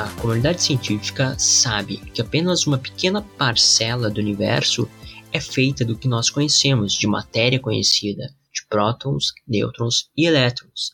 a 0.00 0.08
comunidade 0.18 0.62
científica 0.62 1.38
sabe 1.38 1.98
que 2.14 2.22
apenas 2.22 2.66
uma 2.66 2.78
pequena 2.78 3.20
parcela 3.20 4.08
do 4.08 4.18
universo 4.18 4.88
é 5.30 5.38
feita 5.38 5.84
do 5.84 5.94
que 5.94 6.08
nós 6.08 6.30
conhecemos 6.30 6.94
de 6.94 7.06
matéria 7.06 7.60
conhecida, 7.60 8.22
de 8.50 8.66
prótons, 8.66 9.26
nêutrons 9.46 10.08
e 10.16 10.26
elétrons. 10.26 10.92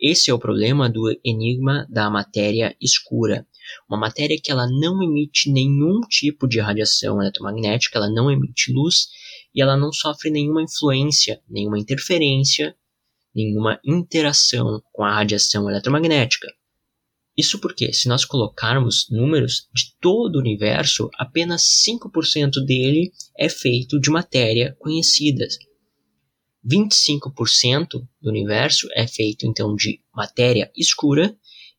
Esse 0.00 0.30
é 0.30 0.34
o 0.34 0.40
problema 0.40 0.90
do 0.90 1.08
enigma 1.24 1.86
da 1.88 2.10
matéria 2.10 2.74
escura. 2.80 3.46
Uma 3.88 3.98
matéria 3.98 4.38
que 4.42 4.50
ela 4.50 4.66
não 4.66 5.00
emite 5.04 5.52
nenhum 5.52 6.00
tipo 6.08 6.48
de 6.48 6.58
radiação 6.58 7.22
eletromagnética, 7.22 7.96
ela 7.98 8.10
não 8.10 8.28
emite 8.28 8.72
luz 8.72 9.06
e 9.54 9.62
ela 9.62 9.76
não 9.76 9.92
sofre 9.92 10.30
nenhuma 10.30 10.64
influência, 10.64 11.40
nenhuma 11.48 11.78
interferência, 11.78 12.74
nenhuma 13.32 13.78
interação 13.84 14.82
com 14.92 15.04
a 15.04 15.14
radiação 15.14 15.70
eletromagnética. 15.70 16.57
Isso 17.38 17.60
porque, 17.60 17.92
se 17.92 18.08
nós 18.08 18.24
colocarmos 18.24 19.06
números 19.08 19.68
de 19.72 19.94
todo 20.00 20.36
o 20.36 20.40
universo, 20.40 21.08
apenas 21.14 21.62
5% 21.86 22.64
dele 22.66 23.12
é 23.38 23.48
feito 23.48 24.00
de 24.00 24.10
matéria 24.10 24.76
conhecida. 24.80 25.46
25% 26.68 28.04
do 28.20 28.28
universo 28.28 28.88
é 28.92 29.06
feito 29.06 29.46
então 29.46 29.76
de 29.76 30.00
matéria 30.12 30.68
escura 30.76 31.32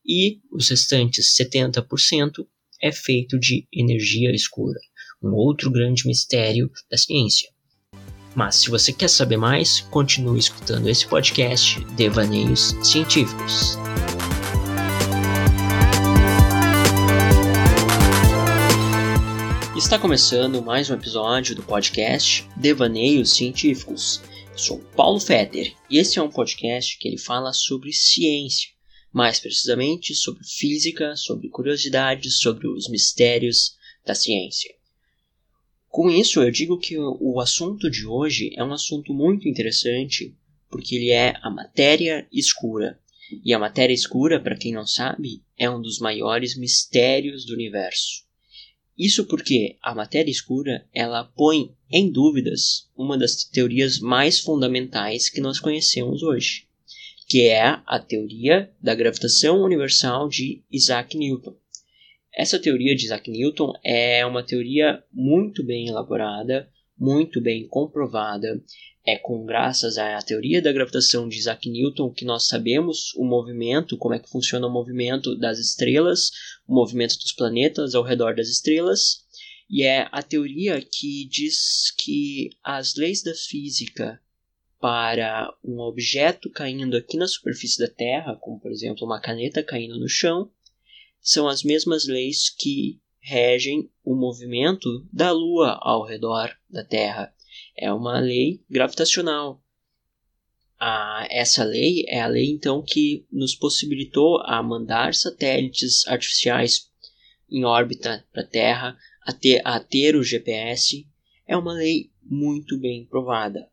e 0.04 0.40
os 0.50 0.70
restantes 0.70 1.36
70% 1.38 2.46
é 2.82 2.90
feito 2.90 3.38
de 3.38 3.68
energia 3.70 4.34
escura, 4.34 4.80
um 5.22 5.34
outro 5.34 5.70
grande 5.70 6.06
mistério 6.06 6.70
da 6.90 6.96
ciência. 6.96 7.50
Mas 8.34 8.54
se 8.54 8.70
você 8.70 8.94
quer 8.94 9.10
saber 9.10 9.36
mais, 9.36 9.80
continue 9.80 10.38
escutando 10.38 10.88
esse 10.88 11.06
podcast 11.06 11.84
Devaneios 11.96 12.74
Científicos. 12.82 13.76
Está 19.80 19.98
começando 19.98 20.62
mais 20.62 20.90
um 20.90 20.94
episódio 20.94 21.56
do 21.56 21.62
podcast 21.62 22.46
Devaneios 22.54 23.34
Científicos. 23.34 24.20
Eu 24.52 24.58
sou 24.58 24.78
Paulo 24.94 25.18
Fetter 25.18 25.74
e 25.88 25.96
esse 25.96 26.18
é 26.18 26.22
um 26.22 26.30
podcast 26.30 26.98
que 26.98 27.08
ele 27.08 27.16
fala 27.16 27.50
sobre 27.54 27.90
ciência, 27.90 28.68
mais 29.10 29.40
precisamente 29.40 30.14
sobre 30.14 30.44
física, 30.44 31.16
sobre 31.16 31.48
curiosidades, 31.48 32.40
sobre 32.40 32.68
os 32.68 32.90
mistérios 32.90 33.74
da 34.04 34.14
ciência. 34.14 34.70
Com 35.88 36.10
isso, 36.10 36.42
eu 36.42 36.50
digo 36.50 36.78
que 36.78 36.98
o 36.98 37.40
assunto 37.40 37.90
de 37.90 38.06
hoje 38.06 38.52
é 38.54 38.62
um 38.62 38.74
assunto 38.74 39.14
muito 39.14 39.48
interessante 39.48 40.36
porque 40.68 40.94
ele 40.94 41.08
é 41.08 41.32
a 41.42 41.48
matéria 41.48 42.28
escura. 42.30 43.00
E 43.42 43.54
a 43.54 43.58
matéria 43.58 43.94
escura, 43.94 44.38
para 44.38 44.58
quem 44.58 44.74
não 44.74 44.86
sabe, 44.86 45.42
é 45.56 45.70
um 45.70 45.80
dos 45.80 45.98
maiores 45.98 46.54
mistérios 46.54 47.46
do 47.46 47.54
universo. 47.54 48.28
Isso 49.00 49.24
porque 49.24 49.78
a 49.82 49.94
matéria 49.94 50.30
escura 50.30 50.86
ela 50.92 51.24
põe 51.24 51.74
em 51.90 52.12
dúvidas 52.12 52.86
uma 52.94 53.16
das 53.16 53.44
teorias 53.44 53.98
mais 53.98 54.38
fundamentais 54.38 55.30
que 55.30 55.40
nós 55.40 55.58
conhecemos 55.58 56.22
hoje, 56.22 56.66
que 57.26 57.48
é 57.48 57.80
a 57.86 57.98
teoria 57.98 58.70
da 58.78 58.94
gravitação 58.94 59.62
universal 59.62 60.28
de 60.28 60.62
Isaac 60.70 61.16
Newton. 61.16 61.56
Essa 62.30 62.58
teoria 62.58 62.94
de 62.94 63.06
Isaac 63.06 63.30
Newton 63.30 63.72
é 63.82 64.26
uma 64.26 64.42
teoria 64.42 65.02
muito 65.10 65.64
bem 65.64 65.88
elaborada, 65.88 66.68
muito 67.00 67.40
bem 67.40 67.66
comprovada, 67.66 68.62
é 69.06 69.16
com 69.16 69.46
graças 69.46 69.96
à 69.96 70.20
teoria 70.20 70.60
da 70.60 70.70
gravitação 70.70 71.26
de 71.26 71.38
Isaac 71.38 71.70
Newton 71.70 72.12
que 72.12 72.26
nós 72.26 72.46
sabemos 72.46 73.14
o 73.16 73.24
movimento, 73.24 73.96
como 73.96 74.14
é 74.14 74.18
que 74.18 74.28
funciona 74.28 74.66
o 74.66 74.72
movimento 74.72 75.34
das 75.34 75.58
estrelas, 75.58 76.30
o 76.68 76.74
movimento 76.74 77.18
dos 77.18 77.32
planetas 77.32 77.94
ao 77.94 78.04
redor 78.04 78.36
das 78.36 78.48
estrelas, 78.48 79.24
e 79.70 79.82
é 79.82 80.06
a 80.12 80.22
teoria 80.22 80.78
que 80.82 81.26
diz 81.30 81.90
que 81.96 82.50
as 82.62 82.94
leis 82.96 83.22
da 83.22 83.34
física 83.34 84.20
para 84.78 85.50
um 85.64 85.78
objeto 85.78 86.50
caindo 86.50 86.96
aqui 86.96 87.16
na 87.16 87.26
superfície 87.26 87.78
da 87.78 87.88
Terra, 87.88 88.36
como 88.36 88.60
por 88.60 88.70
exemplo 88.70 89.06
uma 89.06 89.20
caneta 89.20 89.62
caindo 89.62 89.98
no 89.98 90.08
chão, 90.08 90.50
são 91.20 91.48
as 91.48 91.62
mesmas 91.62 92.06
leis 92.06 92.50
que 92.50 93.00
regem 93.20 93.90
o 94.02 94.14
movimento 94.14 95.06
da 95.12 95.30
Lua 95.30 95.78
ao 95.80 96.04
redor 96.04 96.56
da 96.68 96.82
Terra 96.82 97.34
é 97.76 97.92
uma 97.92 98.18
lei 98.18 98.64
gravitacional. 98.68 99.62
Ah, 100.78 101.26
essa 101.30 101.62
lei 101.62 102.04
é 102.08 102.20
a 102.20 102.26
lei 102.26 102.46
então 102.46 102.82
que 102.82 103.26
nos 103.30 103.54
possibilitou 103.54 104.40
a 104.44 104.62
mandar 104.62 105.14
satélites 105.14 106.06
artificiais 106.06 106.90
em 107.50 107.64
órbita 107.64 108.26
para 108.32 108.42
a 108.42 108.46
Terra, 108.46 108.98
a 109.22 109.32
ter, 109.32 109.60
a 109.64 109.78
ter 109.78 110.16
o 110.16 110.22
GPS. 110.22 111.06
É 111.46 111.56
uma 111.56 111.74
lei 111.74 112.10
muito 112.22 112.78
bem 112.78 113.04
provada. 113.04 113.70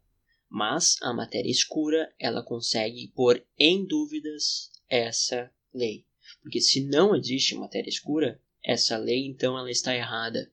Mas 0.49 0.95
a 1.01 1.13
matéria 1.13 1.49
escura 1.51 2.11
ela 2.19 2.43
consegue 2.43 3.11
pôr 3.15 3.45
em 3.57 3.85
dúvidas 3.85 4.71
essa 4.89 5.51
lei. 5.73 6.05
Porque 6.41 6.59
se 6.59 6.85
não 6.85 7.15
existe 7.15 7.55
matéria 7.55 7.89
escura, 7.89 8.41
essa 8.63 8.97
lei 8.97 9.25
então 9.25 9.57
ela 9.57 9.72
está 9.72 9.95
errada. 9.95 10.51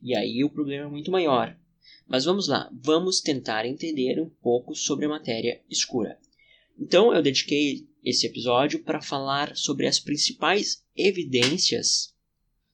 E 0.00 0.16
aí 0.16 0.42
o 0.42 0.50
problema 0.50 0.86
é 0.86 0.90
muito 0.90 1.10
maior. 1.10 1.56
Mas 2.06 2.24
vamos 2.24 2.48
lá, 2.48 2.70
vamos 2.72 3.20
tentar 3.20 3.64
entender 3.64 4.20
um 4.20 4.28
pouco 4.28 4.74
sobre 4.74 5.06
a 5.06 5.08
matéria 5.08 5.62
escura. 5.70 6.18
Então 6.78 7.14
eu 7.14 7.22
dediquei 7.22 7.86
esse 8.02 8.26
episódio 8.26 8.82
para 8.82 9.00
falar 9.00 9.56
sobre 9.56 9.86
as 9.86 10.00
principais 10.00 10.84
evidências, 10.96 12.14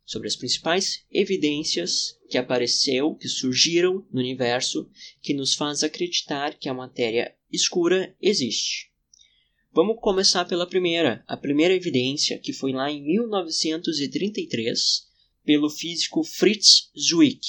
sobre 0.04 0.26
as 0.26 0.36
principais 0.36 1.04
evidências 1.10 2.18
que 2.28 2.38
apareceu, 2.38 3.14
que 3.14 3.28
surgiram 3.28 4.06
no 4.10 4.20
universo, 4.20 4.90
que 5.20 5.34
nos 5.34 5.54
faz 5.54 5.82
acreditar 5.82 6.58
que 6.58 6.68
a 6.68 6.74
matéria 6.74 7.34
escura 7.52 8.16
existe. 8.20 8.87
Vamos 9.70 9.96
começar 10.00 10.44
pela 10.46 10.66
primeira, 10.66 11.22
a 11.26 11.36
primeira 11.36 11.74
evidência, 11.74 12.38
que 12.38 12.52
foi 12.52 12.72
lá 12.72 12.90
em 12.90 13.02
1933, 13.02 15.06
pelo 15.44 15.68
físico 15.68 16.24
Fritz 16.24 16.90
Zwick. 16.98 17.46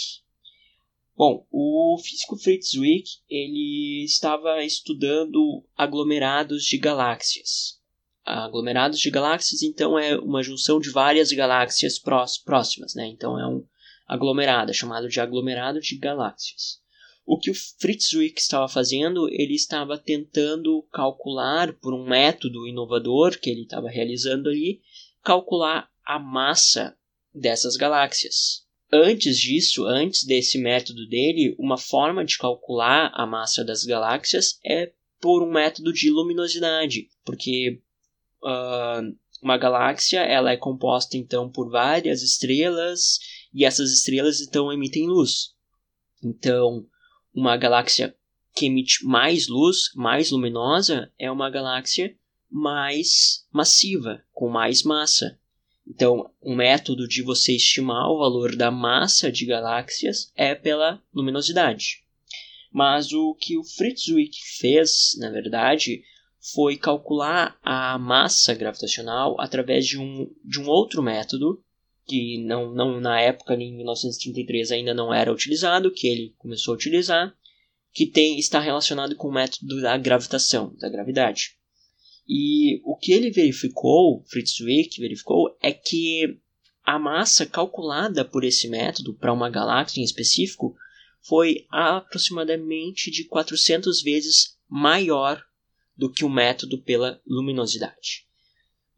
Bom, 1.16 1.46
o 1.52 1.98
físico 2.02 2.38
Fritz 2.38 2.72
Zwick 2.72 3.10
ele 3.30 4.04
estava 4.06 4.64
estudando 4.64 5.66
aglomerados 5.76 6.64
de 6.64 6.78
galáxias. 6.78 7.80
Aglomerados 8.24 9.00
de 9.00 9.10
galáxias, 9.10 9.64
então, 9.64 9.98
é 9.98 10.18
uma 10.18 10.44
junção 10.44 10.80
de 10.80 10.92
várias 10.92 11.32
galáxias 11.32 12.00
próximas, 12.44 12.94
né? 12.96 13.08
Então, 13.08 13.40
é 13.40 13.48
um 13.48 13.66
aglomerado, 14.08 14.72
é 14.72 14.74
chamado 14.74 15.08
de 15.08 15.20
aglomerado 15.20 15.80
de 15.80 15.98
galáxias. 15.98 16.79
O 17.32 17.38
que 17.38 17.52
o 17.52 17.54
Fritz 17.54 18.10
Zwick 18.10 18.42
estava 18.42 18.68
fazendo, 18.68 19.30
ele 19.30 19.54
estava 19.54 20.00
tentando 20.00 20.82
calcular, 20.92 21.72
por 21.74 21.94
um 21.94 22.04
método 22.04 22.68
inovador 22.68 23.38
que 23.40 23.52
ele 23.52 23.62
estava 23.62 23.88
realizando 23.88 24.50
ali, 24.50 24.82
calcular 25.22 25.88
a 26.04 26.18
massa 26.18 26.98
dessas 27.32 27.76
galáxias. 27.76 28.66
Antes 28.92 29.38
disso, 29.38 29.86
antes 29.86 30.24
desse 30.24 30.58
método 30.58 31.08
dele, 31.08 31.56
uma 31.60 31.78
forma 31.78 32.26
de 32.26 32.36
calcular 32.36 33.12
a 33.14 33.28
massa 33.28 33.64
das 33.64 33.84
galáxias 33.84 34.58
é 34.66 34.92
por 35.22 35.44
um 35.44 35.52
método 35.52 35.94
de 35.94 36.10
luminosidade, 36.10 37.10
porque 37.24 37.80
uh, 38.42 39.16
uma 39.40 39.56
galáxia 39.56 40.22
ela 40.22 40.52
é 40.52 40.58
composta 40.58 41.16
então 41.16 41.48
por 41.48 41.70
várias 41.70 42.24
estrelas 42.24 43.20
e 43.54 43.66
essas 43.66 43.92
estrelas 43.92 44.42
então 44.42 44.74
emitem 44.74 45.06
luz. 45.06 45.54
Então, 46.24 46.88
uma 47.34 47.56
galáxia 47.58 48.16
que 48.56 48.66
emite 48.66 49.06
mais 49.06 49.48
luz, 49.48 49.92
mais 49.96 50.32
luminosa, 50.32 51.12
é 51.18 51.32
uma 51.32 51.50
galáxia 51.50 52.16
mais 52.50 53.46
massiva, 53.52 54.24
com 54.32 54.50
mais 54.50 54.84
massa. 54.84 55.40
Então, 55.88 56.32
um 56.42 56.56
método 56.56 57.08
de 57.08 57.22
você 57.24 57.56
estimar 57.56 58.10
o 58.10 58.20
valor 58.20 58.56
da 58.56 58.70
massa 58.70 59.32
de 59.32 59.46
galáxias 59.46 60.32
é 60.36 60.54
pela 60.54 61.02
luminosidade. 61.14 62.04
Mas 62.72 63.12
o 63.12 63.36
que 63.36 63.58
o 63.58 63.64
Fritz 63.64 64.06
Zwick 64.06 64.38
fez, 64.60 65.18
na 65.18 65.32
verdade, 65.32 66.04
foi 66.54 66.78
calcular 66.78 67.58
a 67.64 67.98
massa 67.98 68.54
gravitacional 68.54 69.40
através 69.40 69.86
de 69.88 69.98
um, 69.98 70.32
de 70.44 70.60
um 70.60 70.68
outro 70.68 71.02
método 71.02 71.64
que 72.10 72.44
não, 72.44 72.74
não 72.74 73.00
na 73.00 73.22
época 73.22 73.54
em 73.54 73.76
1933 73.78 74.72
ainda 74.72 74.96
não 74.96 75.14
era 75.14 75.32
utilizado, 75.32 75.92
que 75.92 76.08
ele 76.08 76.34
começou 76.40 76.74
a 76.74 76.76
utilizar, 76.76 77.36
que 77.94 78.08
tem 78.08 78.40
está 78.40 78.60
relacionado 78.60 79.16
com 79.16 79.28
o 79.28 79.32
método 79.32 79.80
da 79.80 79.96
gravitação, 79.96 80.76
da 80.80 80.90
gravidade. 80.90 81.52
E 82.28 82.82
o 82.84 82.98
que 82.98 83.12
ele 83.12 83.30
verificou, 83.30 84.24
Fritz 84.28 84.58
Zwick 84.58 85.00
verificou, 85.00 85.56
é 85.62 85.72
que 85.72 86.40
a 86.84 86.98
massa 86.98 87.46
calculada 87.46 88.26
por 88.26 88.44
esse 88.44 88.68
método 88.68 89.14
para 89.14 89.34
uma 89.34 89.50
galáxia 89.50 90.02
em 90.02 90.04
específico 90.04 90.76
foi 91.22 91.68
aproximadamente 91.70 93.12
de 93.12 93.26
400 93.26 94.02
vezes 94.02 94.58
maior 94.68 95.44
do 95.96 96.12
que 96.12 96.26
o 96.26 96.30
método 96.30 96.82
pela 96.82 97.22
luminosidade. 97.28 98.29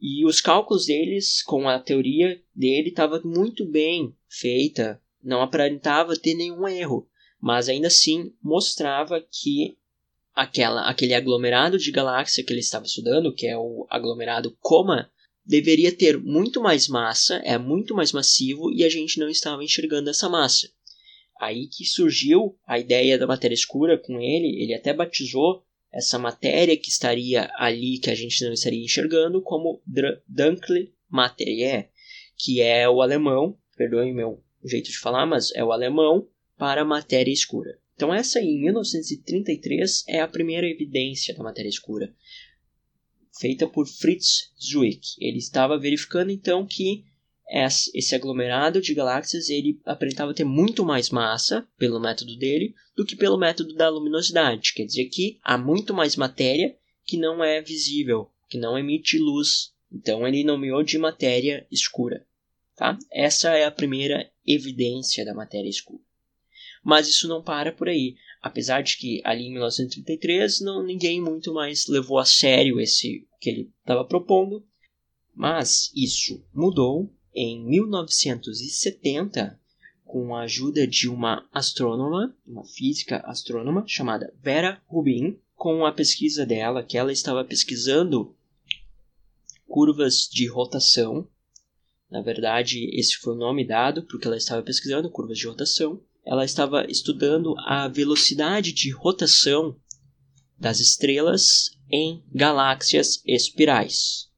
E 0.02 0.26
os 0.26 0.42
cálculos 0.42 0.88
deles, 0.88 1.44
com 1.44 1.70
a 1.70 1.78
teoria 1.78 2.42
dele, 2.56 2.90
estava 2.90 3.22
muito 3.24 3.64
bem 3.64 4.16
feita, 4.28 5.00
não 5.24 5.44
aparentava 5.44 6.18
ter 6.18 6.34
nenhum 6.34 6.68
erro, 6.68 7.08
mas 7.40 7.70
ainda 7.70 7.86
assim 7.86 8.34
mostrava 8.42 9.22
que 9.22 9.78
aquela, 10.34 10.90
aquele 10.90 11.14
aglomerado 11.14 11.78
de 11.78 11.92
galáxia 11.92 12.44
que 12.44 12.52
ele 12.52 12.62
estava 12.62 12.86
estudando, 12.86 13.34
que 13.34 13.46
é 13.46 13.56
o 13.56 13.86
aglomerado 13.92 14.58
Coma, 14.60 15.12
deveria 15.46 15.96
ter 15.96 16.18
muito 16.18 16.62
mais 16.62 16.88
massa, 16.88 17.36
é 17.44 17.60
muito 17.60 17.94
mais 17.94 18.12
massivo 18.12 18.72
e 18.72 18.84
a 18.84 18.90
gente 18.90 19.20
não 19.20 19.30
estava 19.30 19.64
enxergando 19.64 20.10
essa 20.10 20.28
massa. 20.28 20.68
Aí 21.40 21.68
que 21.68 21.86
surgiu 21.86 22.58
a 22.66 22.80
ideia 22.80 23.20
da 23.20 23.28
matéria 23.28 23.54
escura 23.56 24.00
com 24.00 24.20
ele, 24.20 24.64
ele 24.64 24.74
até 24.74 24.94
batizou 24.94 25.64
essa 25.92 26.18
matéria 26.18 26.78
que 26.78 26.90
estaria 26.90 27.52
ali, 27.56 28.00
que 28.00 28.10
a 28.10 28.16
gente 28.16 28.44
não 28.46 28.54
estaria 28.54 28.84
enxergando, 28.84 29.42
como 29.42 29.82
Dunkle 30.28 30.94
Materie, 31.10 31.90
que 32.38 32.62
é 32.62 32.88
o 32.88 33.02
alemão, 33.02 33.58
perdoem 33.76 34.14
meu 34.14 34.44
jeito 34.64 34.90
de 34.90 34.98
falar, 34.98 35.26
mas 35.26 35.52
é 35.54 35.64
o 35.64 35.72
alemão 35.72 36.28
para 36.58 36.86
matéria 36.86 37.32
escura. 37.32 37.78
Então 37.96 38.14
essa 38.14 38.40
aí, 38.40 38.46
em 38.46 38.62
1933 38.64 40.06
é 40.08 40.22
a 40.22 40.28
primeira 40.28 40.68
evidência 40.68 41.36
da 41.36 41.44
matéria 41.44 41.70
escura, 41.70 42.16
feita 43.40 43.68
por 43.68 43.88
Fritz 43.88 44.52
Zwick. 44.60 45.16
Ele 45.20 45.38
estava 45.38 45.78
verificando 45.78 46.32
então 46.32 46.66
que 46.66 47.04
esse 47.52 48.16
aglomerado 48.16 48.80
de 48.80 48.94
galáxias 48.94 49.50
ele 49.50 49.78
aparentava 49.86 50.34
ter 50.34 50.46
muito 50.46 50.86
mais 50.86 51.10
massa 51.10 51.68
pelo 51.78 52.00
método 52.00 52.38
dele 52.38 52.74
do 52.96 53.06
que 53.06 53.16
pelo 53.16 53.38
método 53.38 53.76
da 53.76 53.90
luminosidade. 53.90 54.74
Quer 54.74 54.86
dizer 54.86 55.06
que 55.06 55.38
há 55.44 55.58
muito 55.58 55.94
mais 55.94 56.16
matéria 56.16 56.74
que 57.04 57.18
não 57.18 57.44
é 57.44 57.62
visível, 57.62 58.32
que 58.48 58.58
não 58.58 58.80
emite 58.80 59.18
luz. 59.18 59.74
Então 59.92 60.26
ele 60.26 60.46
nomeou 60.46 60.82
de 60.82 60.98
matéria 60.98 61.68
escura. 61.70 62.26
Tá? 62.78 62.98
Essa 63.12 63.50
é 63.58 63.66
a 63.66 63.72
primeira 63.72 64.32
evidência 64.48 65.26
da 65.26 65.34
matéria 65.34 65.70
escura. 65.70 66.02
Mas 66.82 67.10
isso 67.10 67.28
não 67.28 67.44
para 67.44 67.74
por 67.74 67.90
aí. 67.90 68.16
Apesar 68.42 68.82
de 68.82 68.98
que 68.98 69.22
ali 69.26 69.44
em 69.44 69.52
1933 69.52 70.62
não, 70.62 70.82
ninguém 70.82 71.22
muito 71.22 71.54
mais 71.54 71.86
levou 71.88 72.18
a 72.18 72.26
sério 72.26 72.80
esse 72.80 73.28
que 73.42 73.50
ele 73.50 73.72
estava 73.82 74.06
propondo. 74.06 74.66
Mas 75.36 75.92
isso 75.94 76.44
mudou 76.54 77.14
em 77.34 77.64
1970, 77.66 79.60
com 80.04 80.36
a 80.36 80.42
ajuda 80.42 80.86
de 80.86 81.08
uma 81.08 81.48
astrônoma, 81.54 82.36
uma 82.46 82.66
física 82.66 83.18
astrônoma 83.26 83.84
chamada 83.88 84.34
Vera 84.42 84.82
Rubin, 84.88 85.40
com 85.56 85.86
a 85.86 85.92
pesquisa 85.92 86.46
dela, 86.46 86.84
que 86.84 86.98
ela 86.98 87.14
estava 87.14 87.46
pesquisando 87.46 88.36
curvas 89.68 90.28
de 90.30 90.48
rotação. 90.48 91.28
Na 92.10 92.22
verdade, 92.22 92.90
esse 92.94 93.16
foi 93.18 93.34
o 93.34 93.38
nome 93.38 93.66
dado 93.66 94.04
porque 94.04 94.28
ela 94.28 94.36
estava 94.36 94.62
pesquisando 94.62 95.10
curvas 95.10 95.38
de 95.38 95.48
rotação. 95.48 96.02
Ela 96.26 96.44
estava 96.44 96.86
estudando 96.90 97.56
a 97.60 97.88
velocidade 97.88 98.74
de 98.74 98.92
rotação 98.92 99.80
das 100.60 100.80
estrelas 100.80 101.72
em 101.90 102.24
galáxias 102.34 103.22
espirais. 103.26 104.31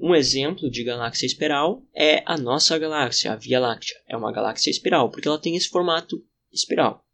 Um 0.00 0.14
exemplo 0.14 0.70
de 0.70 0.84
galáxia 0.84 1.26
espiral 1.26 1.82
é 1.92 2.22
a 2.24 2.38
nossa 2.38 2.78
galáxia, 2.78 3.32
a 3.32 3.36
Via 3.36 3.58
Láctea. 3.58 3.96
É 4.08 4.16
uma 4.16 4.30
galáxia 4.30 4.70
espiral, 4.70 5.10
porque 5.10 5.26
ela 5.26 5.40
tem 5.40 5.56
esse 5.56 5.68
formato 5.68 6.24
espiral. 6.52 7.04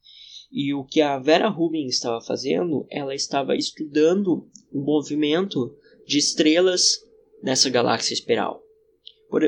E 0.52 0.74
o 0.74 0.84
que 0.84 1.00
a 1.00 1.18
Vera 1.18 1.48
Rubin 1.48 1.86
estava 1.86 2.20
fazendo, 2.20 2.86
ela 2.90 3.14
estava 3.14 3.56
estudando 3.56 4.50
o 4.70 4.80
movimento 4.80 5.74
de 6.06 6.18
estrelas 6.18 6.98
nessa 7.42 7.70
galáxia 7.70 8.12
espiral. 8.12 8.62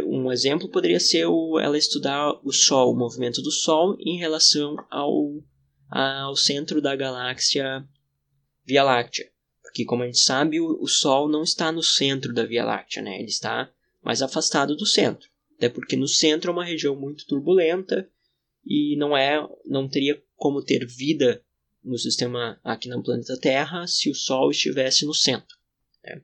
Um 0.06 0.32
exemplo 0.32 0.70
poderia 0.70 0.98
ser 0.98 1.26
ela 1.62 1.78
estudar 1.78 2.32
o 2.42 2.50
Sol, 2.50 2.92
o 2.92 2.98
movimento 2.98 3.42
do 3.42 3.52
Sol 3.52 3.96
em 4.00 4.18
relação 4.18 4.76
ao, 4.90 5.44
ao 5.90 6.34
centro 6.34 6.80
da 6.80 6.96
galáxia 6.96 7.86
Via 8.64 8.82
Láctea 8.82 9.30
que, 9.76 9.84
como 9.84 10.02
a 10.02 10.06
gente 10.06 10.20
sabe, 10.20 10.58
o, 10.58 10.82
o 10.82 10.88
Sol 10.88 11.28
não 11.28 11.42
está 11.42 11.70
no 11.70 11.82
centro 11.82 12.32
da 12.32 12.46
Via 12.46 12.64
Láctea, 12.64 13.02
né? 13.02 13.18
ele 13.18 13.28
está 13.28 13.70
mais 14.02 14.22
afastado 14.22 14.74
do 14.74 14.86
centro. 14.86 15.28
Até 15.54 15.68
porque 15.68 15.96
no 15.96 16.08
centro 16.08 16.50
é 16.50 16.54
uma 16.54 16.64
região 16.64 16.96
muito 16.96 17.26
turbulenta 17.26 18.08
e 18.64 18.96
não 18.96 19.14
é, 19.14 19.46
não 19.66 19.86
teria 19.86 20.18
como 20.34 20.64
ter 20.64 20.86
vida 20.86 21.44
no 21.84 21.98
sistema 21.98 22.58
aqui 22.64 22.88
no 22.88 23.02
planeta 23.02 23.38
Terra 23.38 23.86
se 23.86 24.08
o 24.10 24.14
Sol 24.14 24.50
estivesse 24.50 25.04
no 25.04 25.12
centro. 25.12 25.54
Né? 26.02 26.22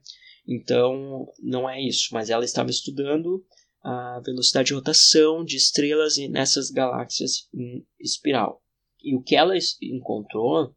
Então 0.49 1.29
não 1.39 1.69
é 1.69 1.79
isso, 1.79 2.09
mas 2.13 2.31
ela 2.31 2.47
estava 2.47 2.71
estudando 2.71 3.45
a 3.83 4.19
velocidade 4.25 4.69
de 4.69 4.75
rotação 4.75 5.45
de 5.45 5.57
estrelas 5.57 6.17
nessas 6.31 6.71
galáxias 6.71 7.51
em 7.53 7.87
espiral. 8.01 8.63
E 9.03 9.15
o 9.15 9.23
que 9.23 9.37
ela 9.37 9.55
encontrou 9.83 10.75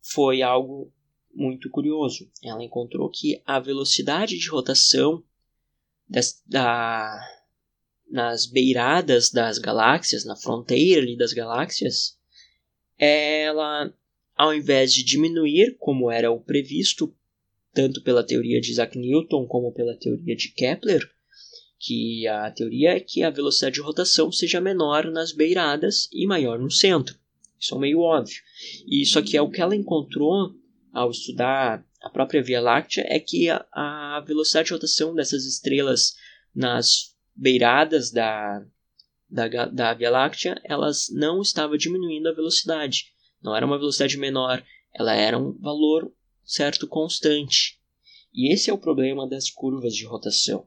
foi 0.00 0.40
algo 0.40 0.93
muito 1.34 1.70
curioso. 1.70 2.30
Ela 2.42 2.62
encontrou 2.62 3.10
que 3.10 3.42
a 3.44 3.58
velocidade 3.58 4.38
de 4.38 4.48
rotação 4.48 5.22
das, 6.08 6.42
da, 6.46 7.18
nas 8.10 8.46
beiradas 8.46 9.30
das 9.30 9.58
galáxias, 9.58 10.24
na 10.24 10.36
fronteira 10.36 11.02
ali 11.02 11.16
das 11.16 11.32
galáxias, 11.32 12.18
ela, 12.98 13.92
ao 14.36 14.54
invés 14.54 14.92
de 14.92 15.02
diminuir, 15.02 15.76
como 15.78 16.10
era 16.10 16.30
o 16.30 16.40
previsto, 16.40 17.14
tanto 17.72 18.02
pela 18.02 18.24
teoria 18.24 18.60
de 18.60 18.70
Isaac 18.70 18.98
Newton 18.98 19.46
como 19.46 19.72
pela 19.72 19.96
teoria 19.96 20.36
de 20.36 20.48
Kepler, 20.52 21.02
que 21.78 22.26
a 22.28 22.50
teoria 22.50 22.96
é 22.96 23.00
que 23.00 23.22
a 23.22 23.30
velocidade 23.30 23.74
de 23.74 23.80
rotação 23.80 24.30
seja 24.32 24.60
menor 24.60 25.10
nas 25.10 25.32
beiradas 25.32 26.08
e 26.12 26.26
maior 26.26 26.58
no 26.58 26.70
centro. 26.70 27.18
Isso 27.58 27.74
é 27.74 27.78
meio 27.78 28.00
óbvio. 28.00 28.40
E 28.86 29.02
isso 29.02 29.18
aqui 29.18 29.36
é 29.36 29.42
o 29.42 29.50
que 29.50 29.60
ela 29.60 29.74
encontrou 29.74 30.54
ao 30.94 31.10
estudar 31.10 31.84
a 32.00 32.08
própria 32.08 32.42
Via 32.42 32.60
Láctea 32.60 33.04
é 33.08 33.18
que 33.18 33.50
a, 33.50 33.66
a 33.72 34.22
velocidade 34.24 34.68
de 34.68 34.74
rotação 34.74 35.12
dessas 35.14 35.44
estrelas 35.44 36.14
nas 36.54 37.16
beiradas 37.34 38.12
da, 38.12 38.64
da, 39.28 39.66
da 39.66 39.94
Via 39.94 40.10
Láctea 40.10 40.54
elas 40.64 41.08
não 41.10 41.42
estava 41.42 41.76
diminuindo 41.76 42.28
a 42.28 42.34
velocidade. 42.34 43.12
Não 43.42 43.56
era 43.56 43.66
uma 43.66 43.76
velocidade 43.78 44.16
menor, 44.16 44.64
ela 44.94 45.14
era 45.14 45.36
um 45.36 45.52
valor 45.58 46.12
certo 46.44 46.86
constante. 46.86 47.80
E 48.32 48.52
esse 48.52 48.70
é 48.70 48.72
o 48.72 48.78
problema 48.78 49.28
das 49.28 49.50
curvas 49.50 49.94
de 49.94 50.06
rotação. 50.06 50.66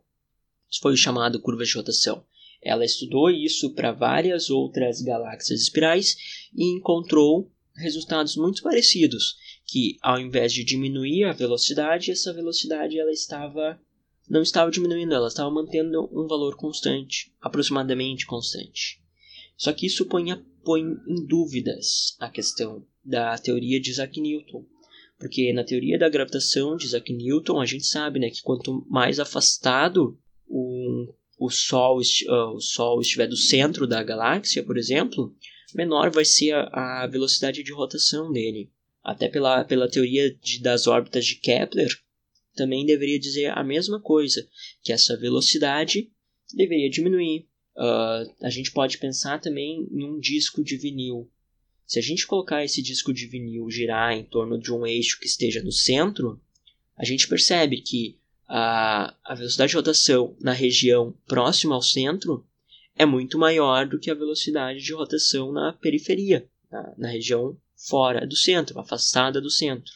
Isso 0.69 0.81
foi 0.81 0.93
o 0.93 0.98
chamado 0.98 1.39
curvas 1.39 1.69
de 1.69 1.75
rotação. 1.75 2.25
Ela 2.62 2.84
estudou 2.84 3.29
isso 3.29 3.74
para 3.74 3.93
várias 3.93 4.50
outras 4.50 5.01
galáxias 5.01 5.62
espirais 5.62 6.17
e 6.53 6.75
encontrou 6.75 7.50
resultados 7.75 8.36
muito 8.36 8.62
parecidos 8.62 9.38
que 9.67 9.97
ao 10.01 10.17
invés 10.17 10.53
de 10.53 10.63
diminuir 10.63 11.25
a 11.25 11.33
velocidade, 11.33 12.09
essa 12.09 12.33
velocidade 12.33 12.97
ela 12.97 13.12
estava 13.12 13.79
não 14.29 14.41
estava 14.41 14.69
diminuindo, 14.69 15.13
ela 15.13 15.27
estava 15.27 15.50
mantendo 15.50 16.09
um 16.12 16.27
valor 16.27 16.57
constante, 16.57 17.31
aproximadamente 17.41 18.25
constante. 18.25 19.01
Só 19.55 19.71
que 19.71 19.86
isso 19.86 20.05
põe, 20.05 20.36
põe 20.65 20.81
em 20.81 21.25
dúvidas 21.25 22.15
a 22.19 22.29
questão 22.29 22.86
da 23.03 23.38
teoria 23.38 23.79
de 23.79 23.89
Isaac 23.89 24.19
Newton. 24.19 24.65
Porque 25.17 25.53
na 25.53 25.63
teoria 25.63 25.97
da 25.97 26.09
gravitação 26.09 26.75
de 26.75 26.86
Isaac 26.86 27.12
Newton, 27.12 27.59
a 27.62 27.65
gente 27.65 27.86
sabe 27.86 28.19
né, 28.19 28.29
que 28.29 28.41
quanto 28.41 28.86
mais 28.89 29.17
afastado 29.17 30.19
o, 30.45 31.13
o, 31.39 31.50
Sol, 31.50 32.00
uh, 32.00 32.53
o 32.53 32.59
Sol 32.59 33.00
estiver 33.00 33.27
do 33.27 33.38
centro 33.38 33.88
da 33.88 34.03
galáxia, 34.03 34.62
por 34.62 34.77
exemplo, 34.77 35.33
menor 35.74 36.12
vai 36.12 36.25
ser 36.25 36.53
a, 36.53 37.03
a 37.03 37.07
velocidade 37.07 37.63
de 37.63 37.74
rotação 37.74 38.29
dele 38.29 38.69
até 39.07 39.29
pela, 39.29 39.63
pela 39.63 39.89
teoria 39.89 40.35
de, 40.35 40.59
das 40.59 40.85
órbitas 40.85 41.25
de 41.25 41.35
Kepler, 41.35 41.87
também 42.53 42.85
deveria 42.85 43.17
dizer 43.17 43.57
a 43.57 43.63
mesma 43.63 44.01
coisa, 44.01 44.45
que 44.83 44.91
essa 44.91 45.15
velocidade 45.15 46.11
deveria 46.53 46.89
diminuir. 46.89 47.47
Uh, 47.77 48.29
a 48.41 48.49
gente 48.49 48.69
pode 48.69 48.97
pensar 48.97 49.39
também 49.39 49.87
em 49.89 50.03
um 50.03 50.19
disco 50.19 50.61
de 50.61 50.75
vinil. 50.75 51.31
Se 51.85 51.97
a 51.97 52.01
gente 52.01 52.27
colocar 52.27 52.65
esse 52.65 52.81
disco 52.81 53.13
de 53.13 53.27
vinil 53.27 53.71
girar 53.71 54.11
em 54.11 54.25
torno 54.25 54.59
de 54.59 54.73
um 54.73 54.85
eixo 54.85 55.17
que 55.21 55.27
esteja 55.27 55.63
no 55.63 55.71
centro, 55.71 56.41
a 56.97 57.05
gente 57.05 57.29
percebe 57.29 57.79
que 57.79 58.19
a, 58.45 59.15
a 59.23 59.35
velocidade 59.35 59.69
de 59.69 59.77
rotação 59.77 60.35
na 60.41 60.51
região 60.51 61.15
próxima 61.25 61.75
ao 61.75 61.81
centro 61.81 62.45
é 62.93 63.05
muito 63.05 63.37
maior 63.37 63.87
do 63.87 63.99
que 63.99 64.11
a 64.11 64.15
velocidade 64.15 64.81
de 64.81 64.93
rotação 64.93 65.53
na 65.53 65.71
periferia, 65.71 66.45
na, 66.69 66.93
na 66.97 67.07
região 67.07 67.57
fora 67.77 68.25
do 68.25 68.36
centro, 68.36 68.79
afastada 68.79 69.39
do 69.39 69.50
centro. 69.50 69.93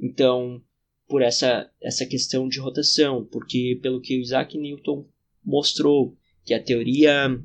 Então, 0.00 0.62
por 1.06 1.22
essa, 1.22 1.70
essa 1.80 2.06
questão 2.06 2.48
de 2.48 2.58
rotação, 2.58 3.24
porque 3.24 3.78
pelo 3.82 4.00
que 4.00 4.18
o 4.18 4.20
Isaac 4.20 4.56
Newton 4.56 5.06
mostrou 5.44 6.16
que 6.44 6.54
a 6.54 6.62
teoria 6.62 7.38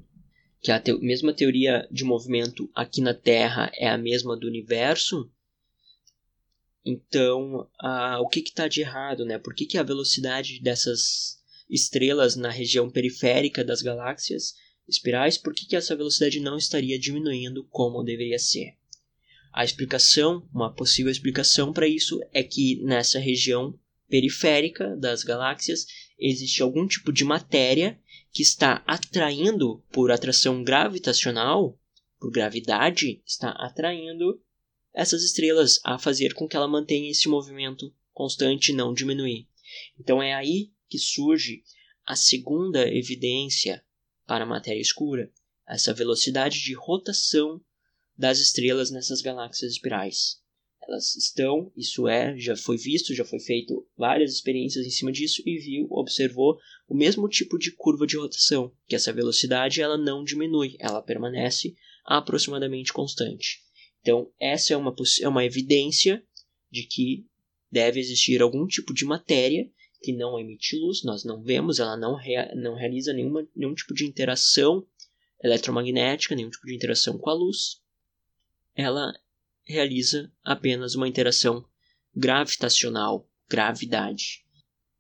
que 0.62 0.72
a 0.72 0.80
te, 0.80 0.94
mesma 0.94 1.34
teoria 1.34 1.88
de 1.90 2.04
movimento 2.04 2.70
aqui 2.76 3.02
na 3.02 3.14
Terra 3.14 3.72
é 3.76 3.88
a 3.88 3.98
mesma 3.98 4.36
do 4.36 4.48
universo, 4.48 5.32
então 6.84 7.70
a, 7.80 8.20
o 8.20 8.28
que 8.28 8.40
está 8.40 8.68
de 8.68 8.82
errado, 8.82 9.26
né? 9.26 9.38
Por 9.38 9.54
que, 9.54 9.66
que 9.66 9.78
a 9.78 9.84
velocidade 9.84 10.62
dessas 10.62 11.40
estrelas 11.70 12.36
na 12.36 12.50
região 12.50 12.90
periférica 12.90 13.64
das 13.64 13.82
galáxias 13.82 14.56
espirais, 14.88 15.38
por 15.38 15.54
que, 15.54 15.66
que 15.66 15.76
essa 15.76 15.96
velocidade 15.96 16.40
não 16.40 16.58
estaria 16.58 17.00
diminuindo 17.00 17.64
como 17.66 18.04
deveria 18.04 18.40
ser? 18.40 18.79
A 19.52 19.64
explicação, 19.64 20.48
uma 20.54 20.74
possível 20.74 21.12
explicação 21.12 21.74
para 21.74 21.88
isso 21.88 22.20
é 22.32 22.44
que 22.44 22.82
nessa 22.84 23.20
região 23.20 23.78
periférica 24.08 24.96
das 24.96 25.24
galáxias 25.24 25.86
existe 26.18 26.62
algum 26.62 26.88
tipo 26.88 27.12
de 27.12 27.24
matéria 27.24 28.00
que 28.32 28.42
está 28.44 28.84
atraindo 28.86 29.84
por 29.92 30.12
atração 30.12 30.64
gravitacional, 30.64 31.80
por 32.20 32.32
gravidade, 32.32 33.22
está 33.26 33.50
atraindo 33.52 34.42
essas 34.94 35.24
estrelas 35.24 35.80
a 35.84 35.98
fazer 35.98 36.34
com 36.34 36.48
que 36.48 36.56
ela 36.56 36.68
mantenha 36.68 37.10
esse 37.10 37.28
movimento 37.28 37.94
constante 38.12 38.72
e 38.72 38.76
não 38.76 38.94
diminuir. 38.94 39.48
Então 40.00 40.22
é 40.22 40.34
aí 40.34 40.72
que 40.88 41.00
surge 41.00 41.64
a 42.06 42.16
segunda 42.16 42.88
evidência 42.88 43.84
para 44.26 44.44
a 44.44 44.48
matéria 44.48 44.82
escura, 44.82 45.32
essa 45.68 45.94
velocidade 45.94 46.62
de 46.62 46.74
rotação 46.74 47.62
das 48.20 48.40
estrelas 48.40 48.92
nessas 48.92 49.22
galáxias 49.22 49.72
espirais. 49.72 50.42
Elas 50.86 51.16
estão, 51.16 51.72
isso 51.78 52.06
é, 52.06 52.38
já 52.38 52.54
foi 52.58 52.76
visto, 52.76 53.16
já 53.16 53.24
foi 53.24 53.40
feito 53.40 53.88
várias 53.96 54.34
experiências 54.34 54.86
em 54.86 54.90
cima 54.90 55.10
disso 55.10 55.42
e 55.46 55.58
viu, 55.58 55.88
observou 55.90 56.58
o 56.86 56.96
mesmo 56.96 57.30
tipo 57.30 57.58
de 57.58 57.72
curva 57.72 58.06
de 58.06 58.18
rotação, 58.18 58.74
que 58.88 58.96
essa 58.96 59.14
velocidade 59.14 59.82
ela 59.82 59.98
não 59.98 60.24
diminui, 60.26 60.76
ela 60.80 61.02
permanece 61.02 61.76
aproximadamente 62.06 62.92
constante. 62.92 63.60
Então, 64.02 64.30
essa 64.38 64.74
é 64.74 64.78
uma, 64.78 64.94
é 65.22 65.28
uma 65.28 65.46
evidência 65.46 66.22
de 66.70 66.84
que 66.84 67.26
deve 67.72 68.02
existir 68.02 68.42
algum 68.42 68.68
tipo 68.68 68.94
de 68.94 69.06
matéria 69.06 69.72
que 70.02 70.12
não 70.12 70.38
emite 70.38 70.76
luz, 70.76 71.04
nós 71.04 71.24
não 71.24 71.42
vemos, 71.42 71.80
ela 71.80 71.96
não, 71.96 72.16
rea, 72.16 72.54
não 72.56 72.76
realiza 72.76 73.14
nenhuma, 73.14 73.48
nenhum 73.56 73.74
tipo 73.74 73.94
de 73.94 74.06
interação 74.06 74.86
eletromagnética, 75.42 76.36
nenhum 76.36 76.50
tipo 76.50 76.66
de 76.66 76.76
interação 76.76 77.18
com 77.18 77.30
a 77.30 77.34
luz. 77.34 77.80
Ela 78.82 79.12
realiza 79.66 80.32
apenas 80.42 80.96
uma 80.96 81.06
interação 81.06 81.66
gravitacional, 82.16 83.30
gravidade. 83.50 84.46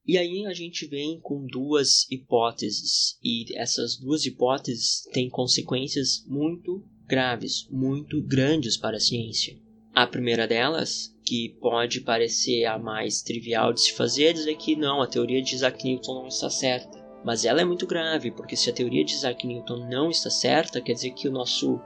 E 0.06 0.18
aí 0.18 0.46
a 0.46 0.54
gente 0.54 0.86
vem 0.86 1.18
com 1.22 1.46
duas 1.46 2.06
hipóteses, 2.12 3.18
e 3.24 3.46
essas 3.56 3.96
duas 3.96 4.26
hipóteses 4.26 5.04
têm 5.14 5.30
consequências 5.30 6.26
muito 6.28 6.84
graves, 7.08 7.70
muito 7.72 8.22
grandes 8.22 8.76
para 8.76 8.98
a 8.98 9.00
ciência. 9.00 9.58
A 9.96 10.06
primeira 10.06 10.46
delas, 10.46 11.16
que 11.24 11.56
pode 11.62 12.02
parecer 12.02 12.66
a 12.66 12.78
mais 12.78 13.22
trivial 13.22 13.72
de 13.72 13.80
se 13.80 13.94
fazer, 13.94 14.26
é 14.26 14.34
dizer 14.34 14.58
que 14.58 14.76
não, 14.76 15.02
a 15.02 15.08
teoria 15.08 15.42
de 15.42 15.56
Isaac 15.56 15.86
Newton 15.86 16.16
não 16.16 16.28
está 16.28 16.50
certa. 16.50 17.00
Mas 17.24 17.46
ela 17.46 17.62
é 17.62 17.66
muito 17.66 17.88
grave, 17.88 18.30
porque 18.30 18.58
se 18.58 18.70
a 18.70 18.74
teoria 18.74 19.06
de 19.06 19.14
Isaac 19.14 19.48
Newton 19.48 19.88
não 19.88 20.10
está 20.10 20.30
certa, 20.30 20.82
quer 20.82 20.94
dizer 20.94 21.12
que 21.12 21.30
o 21.30 21.32
nosso 21.32 21.80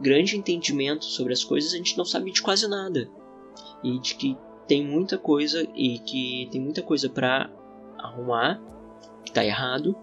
grande 0.00 0.36
entendimento 0.36 1.04
sobre 1.04 1.32
as 1.32 1.42
coisas 1.42 1.72
a 1.72 1.76
gente 1.76 1.96
não 1.96 2.04
sabe 2.04 2.30
de 2.30 2.42
quase 2.42 2.68
nada. 2.68 3.08
E 3.82 3.98
de 3.98 4.14
que 4.14 4.36
tem 4.66 4.84
muita 4.84 5.16
coisa 5.16 5.66
e 5.74 5.98
que 6.00 6.48
tem 6.50 6.60
muita 6.60 6.82
coisa 6.82 7.08
para 7.08 7.50
arrumar 7.98 8.60
que 9.24 9.30
está 9.30 9.44
errado 9.44 9.96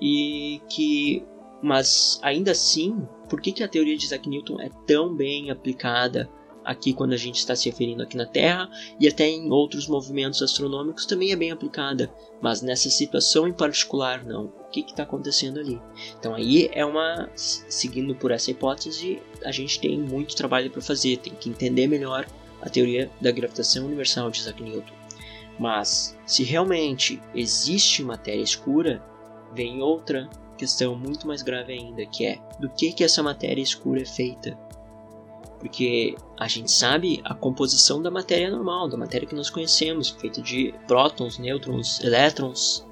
e 0.00 0.60
que 0.68 1.24
mas 1.62 2.18
ainda 2.22 2.52
assim, 2.52 3.06
por 3.28 3.40
que, 3.40 3.52
que 3.52 3.62
a 3.62 3.68
teoria 3.68 3.96
de 3.96 4.06
Isaac 4.06 4.26
Newton 4.28 4.60
é 4.60 4.70
tão 4.86 5.14
bem 5.14 5.50
aplicada 5.50 6.30
aqui 6.64 6.92
quando 6.92 7.12
a 7.12 7.16
gente 7.16 7.36
está 7.36 7.54
se 7.56 7.68
referindo 7.68 8.02
aqui 8.02 8.16
na 8.16 8.26
Terra 8.26 8.70
e 8.98 9.08
até 9.08 9.28
em 9.28 9.50
outros 9.50 9.86
movimentos 9.86 10.42
astronômicos 10.42 11.06
também 11.06 11.32
é 11.32 11.36
bem 11.36 11.50
aplicada, 11.50 12.12
mas 12.40 12.62
nessa 12.62 12.90
situação 12.90 13.46
em 13.48 13.52
particular 13.52 14.24
não. 14.24 14.46
O 14.46 14.70
que 14.70 14.80
está 14.80 15.02
acontecendo 15.02 15.58
ali? 15.58 15.80
Então 16.18 16.34
aí 16.34 16.70
é 16.72 16.84
uma, 16.84 17.28
seguindo 17.34 18.14
por 18.14 18.30
essa 18.30 18.50
hipótese, 18.50 19.20
a 19.44 19.50
gente 19.50 19.80
tem 19.80 19.98
muito 19.98 20.36
trabalho 20.36 20.70
para 20.70 20.80
fazer, 20.80 21.16
tem 21.16 21.34
que 21.34 21.48
entender 21.48 21.88
melhor 21.88 22.26
a 22.62 22.68
teoria 22.68 23.10
da 23.20 23.32
gravitação 23.32 23.86
universal 23.86 24.30
de 24.30 24.38
Isaac 24.38 24.62
Newton. 24.62 24.94
Mas 25.58 26.16
se 26.24 26.42
realmente 26.42 27.20
existe 27.34 28.02
matéria 28.02 28.42
escura, 28.42 29.02
vem 29.52 29.82
outra 29.82 30.28
questão 30.56 30.94
muito 30.94 31.26
mais 31.26 31.42
grave 31.42 31.72
ainda, 31.72 32.04
que 32.06 32.24
é 32.24 32.38
do 32.58 32.68
que 32.68 32.92
que 32.92 33.02
essa 33.02 33.22
matéria 33.22 33.62
escura 33.62 34.02
é 34.02 34.06
feita? 34.06 34.58
Porque 35.60 36.16
a 36.38 36.48
gente 36.48 36.72
sabe 36.72 37.20
a 37.22 37.34
composição 37.34 38.02
da 38.02 38.10
matéria 38.10 38.50
normal, 38.50 38.88
da 38.88 38.96
matéria 38.96 39.28
que 39.28 39.34
nós 39.34 39.50
conhecemos, 39.50 40.08
feita 40.08 40.40
de 40.40 40.74
prótons, 40.88 41.38
nêutrons, 41.38 42.00
elétrons, 42.02 42.84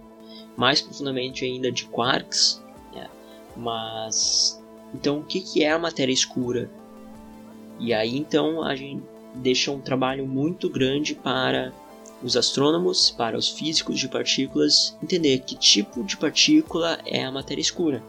mais 0.55 0.83
profundamente 0.83 1.45
ainda 1.45 1.73
de 1.73 1.87
quarks. 1.87 2.63
Né? 2.95 3.09
Mas 3.57 4.63
então 4.95 5.21
o 5.21 5.25
que, 5.25 5.41
que 5.41 5.65
é 5.65 5.73
a 5.73 5.79
matéria 5.79 6.13
escura? 6.13 6.71
E 7.81 7.95
aí 7.95 8.17
então 8.17 8.63
a 8.63 8.77
gente 8.77 9.03
deixa 9.35 9.71
um 9.71 9.81
trabalho 9.81 10.27
muito 10.27 10.69
grande 10.69 11.15
para 11.15 11.73
os 12.23 12.37
astrônomos, 12.37 13.11
para 13.11 13.37
os 13.39 13.49
físicos 13.49 13.99
de 13.99 14.09
partículas 14.09 14.97
entender 15.03 15.39
que 15.41 15.57
tipo 15.57 16.03
de 16.03 16.17
partícula 16.17 16.99
é 17.07 17.25
a 17.25 17.31
matéria 17.31 17.63
escura. 17.63 18.03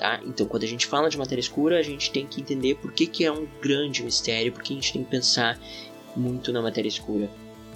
Tá? 0.00 0.18
Então, 0.24 0.46
quando 0.46 0.62
a 0.62 0.66
gente 0.66 0.86
fala 0.86 1.10
de 1.10 1.18
matéria 1.18 1.42
escura, 1.42 1.78
a 1.78 1.82
gente 1.82 2.10
tem 2.10 2.26
que 2.26 2.40
entender 2.40 2.74
por 2.76 2.90
que, 2.90 3.06
que 3.06 3.22
é 3.22 3.30
um 3.30 3.46
grande 3.60 4.02
mistério, 4.02 4.50
porque 4.50 4.72
a 4.72 4.76
gente 4.76 4.94
tem 4.94 5.04
que 5.04 5.10
pensar 5.10 5.60
muito 6.16 6.50
na 6.54 6.62
matéria 6.62 6.88
escura. 6.88 7.30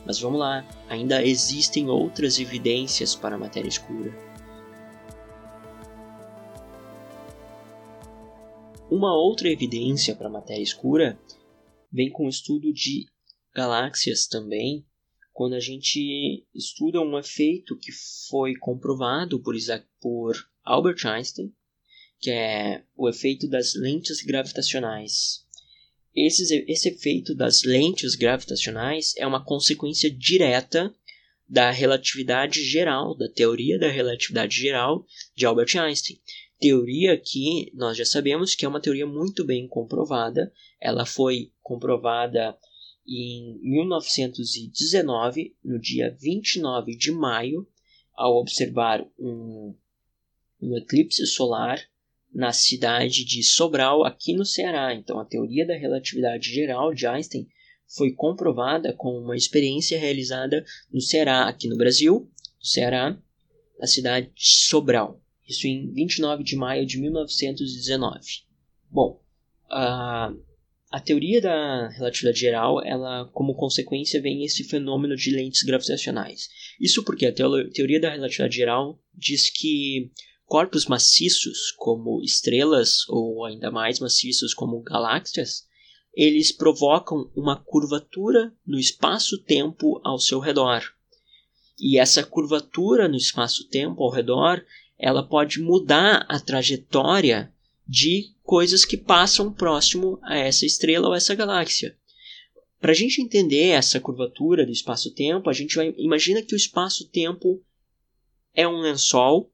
Mas 0.07 0.19
vamos 0.19 0.41
lá, 0.41 0.67
ainda 0.89 1.23
existem 1.23 1.91
outras 1.91 2.39
evidências 2.39 3.15
para 3.15 3.37
a 3.37 3.39
matéria 3.39 3.69
escura. 3.69 4.11
Uma 8.91 9.15
outra 9.15 9.51
evidência 9.51 10.17
para 10.17 10.29
a 10.29 10.33
matéria 10.33 10.63
escura 10.63 11.21
vem 11.93 12.11
com 12.11 12.25
o 12.25 12.31
estudo 12.31 12.73
de 12.73 13.05
galáxias 13.55 14.27
também, 14.27 14.83
quando 15.31 15.53
a 15.53 15.61
gente 15.61 16.47
estuda 16.55 17.03
um 17.03 17.19
efeito 17.19 17.77
que 17.77 17.93
foi 18.31 18.55
comprovado 18.55 19.43
por, 19.43 19.55
Isaac, 19.55 19.85
por 20.01 20.35
Albert 20.65 21.05
Einstein 21.05 21.53
que 22.25 22.31
é 22.31 22.83
o 22.97 23.07
efeito 23.07 23.47
das 23.47 23.75
lentes 23.75 24.23
gravitacionais. 24.23 25.45
Esse, 26.17 26.65
esse 26.67 26.89
efeito 26.89 27.35
das 27.35 27.65
lentes 27.65 28.15
gravitacionais 28.15 29.13
é 29.19 29.27
uma 29.27 29.45
consequência 29.45 30.11
direta 30.11 30.91
da 31.47 31.71
relatividade 31.71 32.65
geral, 32.65 33.15
da 33.15 33.29
teoria 33.29 33.79
da 33.79 33.91
relatividade 33.91 34.57
geral 34.57 35.05
de 35.37 35.45
Albert 35.45 35.77
Einstein. 35.77 36.19
Teoria 36.59 37.21
que 37.21 37.71
nós 37.75 37.95
já 37.95 38.07
sabemos 38.07 38.55
que 38.55 38.65
é 38.65 38.69
uma 38.69 38.81
teoria 38.81 39.07
muito 39.07 39.45
bem 39.45 39.69
comprovada. 39.69 40.51
Ela 40.81 41.05
foi 41.05 41.53
comprovada 41.61 42.57
em 43.07 43.59
1919, 43.61 45.55
no 45.63 45.79
dia 45.79 46.17
29 46.19 46.97
de 46.97 47.13
maio, 47.13 47.69
ao 48.15 48.41
observar 48.41 49.07
um, 49.19 49.77
um 50.59 50.75
eclipse 50.79 51.27
solar 51.27 51.87
na 52.35 52.53
cidade 52.53 53.25
de 53.25 53.43
Sobral, 53.43 54.05
aqui 54.05 54.35
no 54.35 54.45
Ceará. 54.45 54.93
Então, 54.93 55.21
a 55.21 55.25
teoria 55.25 55.65
da 55.65 55.77
relatividade 55.77 56.53
geral 56.53 56.93
de 56.93 57.07
Einstein 57.07 57.47
foi 57.87 58.13
comprovada 58.13 58.93
com 58.93 59.17
uma 59.19 59.37
experiência 59.37 59.99
realizada 59.99 60.65
no 60.93 61.01
Ceará, 61.01 61.49
aqui 61.49 61.69
no 61.69 61.77
Brasil, 61.77 62.29
no 62.59 62.67
Ceará, 62.67 63.17
na 63.79 63.87
cidade 63.87 64.31
de 64.35 64.47
Sobral. 64.67 65.23
Isso 65.47 65.67
em 65.69 65.93
29 65.93 66.43
de 66.43 66.57
maio 66.57 66.85
de 66.87 66.99
1919. 66.99 68.21
Bom, 68.91 69.21
a, 69.71 70.33
a 70.91 71.01
teoria 71.01 71.41
da 71.41 71.89
relatividade 71.89 72.41
geral, 72.41 72.83
ela 72.85 73.29
como 73.33 73.55
consequência 73.55 74.21
vem 74.21 74.45
esse 74.45 74.65
fenômeno 74.65 75.15
de 75.15 75.31
lentes 75.31 75.63
gravitacionais. 75.63 76.49
Isso 76.81 77.05
porque 77.05 77.27
a 77.27 77.33
teoria 77.33 78.01
da 78.01 78.11
relatividade 78.11 78.57
geral 78.57 78.99
diz 79.13 79.51
que 79.51 80.11
Corpos 80.47 80.87
maciços, 80.87 81.73
como 81.73 82.23
estrelas, 82.23 83.09
ou 83.09 83.45
ainda 83.45 83.71
mais 83.71 83.99
maciços, 83.99 84.53
como 84.53 84.81
galáxias, 84.81 85.67
eles 86.15 86.53
provocam 86.53 87.31
uma 87.35 87.57
curvatura 87.57 88.53
no 88.67 88.79
espaço-tempo 88.79 90.01
ao 90.05 90.19
seu 90.19 90.39
redor. 90.39 90.83
E 91.79 91.99
essa 91.99 92.23
curvatura 92.23 93.09
no 93.09 93.17
espaço-tempo 93.17 94.03
ao 94.03 94.11
redor, 94.11 94.65
ela 94.99 95.27
pode 95.27 95.61
mudar 95.61 96.25
a 96.29 96.39
trajetória 96.39 97.53
de 97.87 98.33
coisas 98.43 98.85
que 98.85 98.97
passam 98.97 99.53
próximo 99.53 100.19
a 100.23 100.37
essa 100.37 100.65
estrela 100.65 101.09
ou 101.09 101.15
essa 101.15 101.35
galáxia. 101.35 101.97
Para 102.81 102.93
a 102.93 102.95
gente 102.95 103.21
entender 103.21 103.69
essa 103.69 103.99
curvatura 103.99 104.65
do 104.65 104.73
espaço-tempo, 104.73 105.49
a 105.49 105.53
gente 105.53 105.75
vai 105.75 105.95
imagina 105.97 106.43
que 106.43 106.55
o 106.55 106.57
espaço-tempo 106.57 107.63
é 108.55 108.69
um 108.69 108.81
lençol 108.81 109.51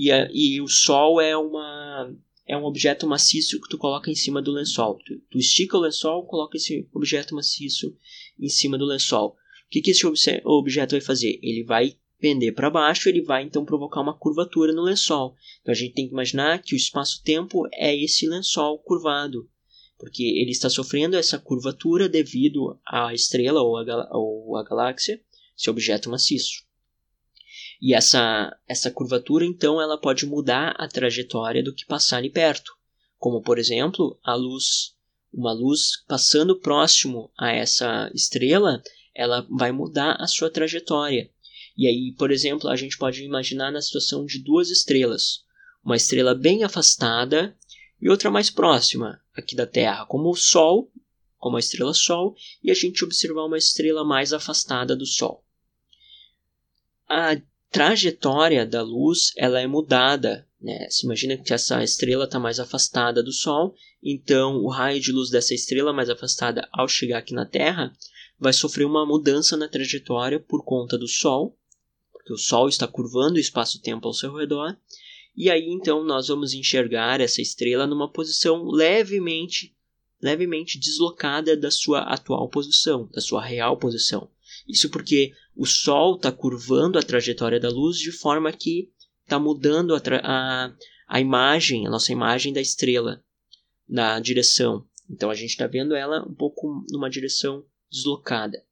e, 0.00 0.10
a, 0.10 0.30
e 0.32 0.62
o 0.62 0.66
Sol 0.66 1.20
é 1.20 1.36
uma 1.36 2.10
é 2.46 2.56
um 2.56 2.64
objeto 2.64 3.06
maciço 3.06 3.60
que 3.60 3.68
tu 3.68 3.76
coloca 3.76 4.10
em 4.10 4.14
cima 4.14 4.40
do 4.40 4.50
lençol. 4.50 4.98
Tu, 5.04 5.20
tu 5.30 5.38
estica 5.38 5.76
o 5.76 5.80
lençol, 5.80 6.26
coloca 6.26 6.56
esse 6.56 6.88
objeto 6.92 7.34
maciço 7.34 7.94
em 8.38 8.48
cima 8.48 8.78
do 8.78 8.86
lençol. 8.86 9.36
O 9.66 9.70
que, 9.70 9.82
que 9.82 9.90
esse 9.90 10.04
objeto 10.44 10.92
vai 10.92 11.02
fazer? 11.02 11.38
Ele 11.42 11.62
vai 11.62 11.96
pender 12.18 12.54
para 12.54 12.70
baixo, 12.70 13.10
ele 13.10 13.20
vai 13.22 13.44
então 13.44 13.64
provocar 13.64 14.00
uma 14.00 14.16
curvatura 14.16 14.72
no 14.72 14.82
lençol. 14.82 15.36
Então 15.60 15.70
a 15.70 15.76
gente 15.76 15.92
tem 15.92 16.06
que 16.06 16.12
imaginar 16.12 16.62
que 16.62 16.74
o 16.74 16.76
espaço-tempo 16.76 17.68
é 17.72 17.94
esse 17.94 18.26
lençol 18.26 18.78
curvado, 18.78 19.48
porque 19.98 20.22
ele 20.22 20.50
está 20.50 20.70
sofrendo 20.70 21.14
essa 21.14 21.38
curvatura 21.38 22.08
devido 22.08 22.80
à 22.86 23.12
estrela 23.12 23.60
ou 23.60 23.76
à, 23.76 24.08
ou 24.12 24.56
à 24.56 24.64
galáxia, 24.64 25.20
esse 25.56 25.68
objeto 25.68 26.08
maciço. 26.08 26.69
E 27.80 27.94
essa, 27.94 28.54
essa 28.68 28.90
curvatura, 28.90 29.44
então, 29.44 29.80
ela 29.80 29.98
pode 29.98 30.26
mudar 30.26 30.74
a 30.78 30.86
trajetória 30.86 31.62
do 31.62 31.74
que 31.74 31.86
passar 31.86 32.18
ali 32.18 32.28
perto. 32.28 32.76
Como, 33.18 33.40
por 33.40 33.58
exemplo, 33.58 34.18
a 34.22 34.34
luz. 34.34 34.94
Uma 35.32 35.52
luz 35.52 36.04
passando 36.08 36.58
próximo 36.58 37.30
a 37.38 37.52
essa 37.52 38.10
estrela, 38.12 38.82
ela 39.14 39.46
vai 39.48 39.70
mudar 39.70 40.16
a 40.18 40.26
sua 40.26 40.50
trajetória. 40.50 41.30
E 41.76 41.86
aí, 41.86 42.12
por 42.18 42.30
exemplo, 42.30 42.68
a 42.68 42.76
gente 42.76 42.98
pode 42.98 43.22
imaginar 43.22 43.70
na 43.70 43.80
situação 43.80 44.26
de 44.26 44.42
duas 44.42 44.70
estrelas. 44.70 45.44
Uma 45.84 45.96
estrela 45.96 46.34
bem 46.34 46.64
afastada 46.64 47.56
e 48.00 48.10
outra 48.10 48.30
mais 48.30 48.50
próxima 48.50 49.20
aqui 49.34 49.54
da 49.54 49.66
Terra, 49.66 50.04
como 50.04 50.30
o 50.30 50.36
Sol, 50.36 50.90
como 51.38 51.56
a 51.56 51.60
estrela 51.60 51.94
Sol, 51.94 52.34
e 52.62 52.70
a 52.70 52.74
gente 52.74 53.04
observar 53.04 53.44
uma 53.44 53.56
estrela 53.56 54.04
mais 54.04 54.32
afastada 54.32 54.96
do 54.96 55.06
Sol. 55.06 55.44
A 57.08 57.40
trajetória 57.70 58.66
da 58.66 58.82
luz 58.82 59.32
ela 59.36 59.60
é 59.60 59.66
mudada. 59.66 60.46
Né? 60.60 60.88
Se 60.90 61.06
imagina 61.06 61.36
que 61.36 61.52
essa 61.52 61.82
estrela 61.82 62.24
está 62.24 62.38
mais 62.38 62.58
afastada 62.58 63.22
do 63.22 63.32
Sol, 63.32 63.74
então 64.02 64.56
o 64.56 64.68
raio 64.68 65.00
de 65.00 65.12
luz 65.12 65.30
dessa 65.30 65.54
estrela 65.54 65.92
mais 65.92 66.10
afastada, 66.10 66.68
ao 66.72 66.88
chegar 66.88 67.18
aqui 67.18 67.32
na 67.32 67.46
Terra, 67.46 67.92
vai 68.38 68.52
sofrer 68.52 68.84
uma 68.84 69.06
mudança 69.06 69.56
na 69.56 69.68
trajetória 69.68 70.40
por 70.40 70.64
conta 70.64 70.98
do 70.98 71.08
Sol, 71.08 71.56
porque 72.12 72.32
o 72.32 72.38
Sol 72.38 72.68
está 72.68 72.86
curvando 72.86 73.36
o 73.36 73.40
espaço-tempo 73.40 74.06
ao 74.06 74.14
seu 74.14 74.34
redor, 74.34 74.76
e 75.36 75.48
aí 75.50 75.68
então 75.68 76.04
nós 76.04 76.28
vamos 76.28 76.52
enxergar 76.52 77.20
essa 77.20 77.40
estrela 77.40 77.86
numa 77.86 78.10
posição 78.10 78.64
levemente 78.64 79.74
levemente 80.22 80.78
deslocada 80.78 81.56
da 81.56 81.70
sua 81.70 82.00
atual 82.00 82.46
posição, 82.48 83.08
da 83.10 83.22
sua 83.22 83.42
real 83.42 83.78
posição. 83.78 84.28
Isso 84.70 84.88
porque 84.88 85.32
o 85.56 85.66
Sol 85.66 86.16
está 86.16 86.30
curvando 86.30 86.98
a 86.98 87.02
trajetória 87.02 87.58
da 87.58 87.68
luz 87.68 87.98
de 87.98 88.12
forma 88.12 88.52
que 88.52 88.90
está 89.24 89.38
mudando 89.38 89.94
a, 89.94 90.00
a, 90.22 90.74
a 91.08 91.20
imagem, 91.20 91.86
a 91.86 91.90
nossa 91.90 92.12
imagem 92.12 92.52
da 92.52 92.60
estrela 92.60 93.22
na 93.88 94.20
direção. 94.20 94.86
Então 95.08 95.28
a 95.28 95.34
gente 95.34 95.50
está 95.50 95.66
vendo 95.66 95.94
ela 95.94 96.24
um 96.26 96.34
pouco 96.34 96.84
numa 96.90 97.10
direção 97.10 97.64
deslocada. 97.90 98.64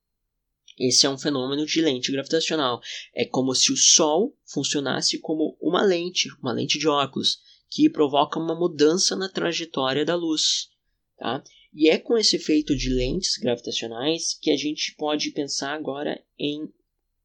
Esse 0.79 1.07
é 1.07 1.11
um 1.11 1.19
fenômeno 1.19 1.67
de 1.67 1.81
lente 1.81 2.13
gravitacional. 2.13 2.81
É 3.13 3.25
como 3.25 3.53
se 3.55 3.73
o 3.73 3.77
Sol 3.77 4.37
funcionasse 4.47 5.19
como 5.19 5.59
uma 5.61 5.83
lente, 5.83 6.29
uma 6.41 6.53
lente 6.53 6.79
de 6.79 6.87
óculos, 6.87 7.41
que 7.69 7.91
provoca 7.91 8.39
uma 8.39 8.55
mudança 8.55 9.17
na 9.17 9.29
trajetória 9.29 10.05
da 10.05 10.15
luz. 10.15 10.69
Tá? 11.17 11.43
E 11.81 11.89
é 11.89 11.97
com 11.97 12.19
esse 12.19 12.35
efeito 12.35 12.75
de 12.75 12.93
lentes 12.93 13.37
gravitacionais 13.37 14.37
que 14.43 14.51
a 14.51 14.57
gente 14.57 14.97
pode 14.97 15.31
pensar 15.31 15.75
agora 15.75 16.21
em 16.37 16.69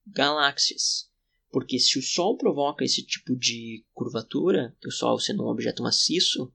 galáxias. 0.06 1.10
Porque 1.52 1.80
se 1.80 1.98
o 1.98 2.04
Sol 2.04 2.38
provoca 2.38 2.86
esse 2.86 3.04
tipo 3.04 3.36
de 3.36 3.84
curvatura, 3.96 4.78
o 4.86 4.92
Sol 4.92 5.18
sendo 5.18 5.44
um 5.44 5.48
objeto 5.48 5.82
maciço, 5.82 6.54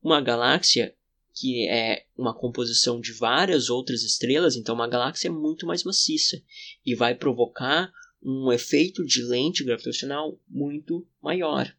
uma 0.00 0.20
galáxia 0.20 0.94
que 1.34 1.66
é 1.66 2.06
uma 2.16 2.32
composição 2.32 3.00
de 3.00 3.10
várias 3.10 3.68
outras 3.68 4.04
estrelas, 4.04 4.54
então 4.54 4.72
uma 4.72 4.86
galáxia 4.86 5.26
é 5.26 5.32
muito 5.32 5.66
mais 5.66 5.82
maciça 5.82 6.40
e 6.86 6.94
vai 6.94 7.16
provocar 7.16 7.92
um 8.22 8.52
efeito 8.52 9.04
de 9.04 9.24
lente 9.24 9.64
gravitacional 9.64 10.40
muito 10.48 11.04
maior. 11.20 11.76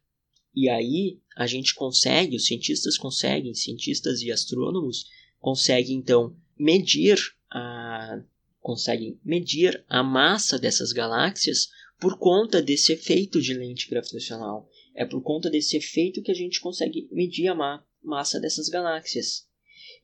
E 0.54 0.68
aí 0.68 1.18
a 1.34 1.46
gente 1.46 1.74
consegue, 1.74 2.36
os 2.36 2.44
cientistas 2.44 2.98
conseguem, 2.98 3.54
cientistas 3.54 4.20
e 4.20 4.30
astrônomos 4.30 5.06
conseguem 5.46 5.98
então 5.98 6.36
medir 6.58 7.16
a 7.48 8.20
conseguem 8.58 9.16
medir 9.24 9.84
a 9.88 10.02
massa 10.02 10.58
dessas 10.58 10.90
galáxias 10.90 11.68
por 12.00 12.18
conta 12.18 12.60
desse 12.60 12.92
efeito 12.92 13.40
de 13.40 13.54
lente 13.54 13.88
gravitacional. 13.88 14.68
É 14.92 15.04
por 15.04 15.22
conta 15.22 15.48
desse 15.48 15.76
efeito 15.76 16.20
que 16.20 16.32
a 16.32 16.34
gente 16.34 16.60
consegue 16.60 17.08
medir 17.12 17.46
a 17.46 17.80
massa 18.02 18.40
dessas 18.40 18.68
galáxias. 18.68 19.46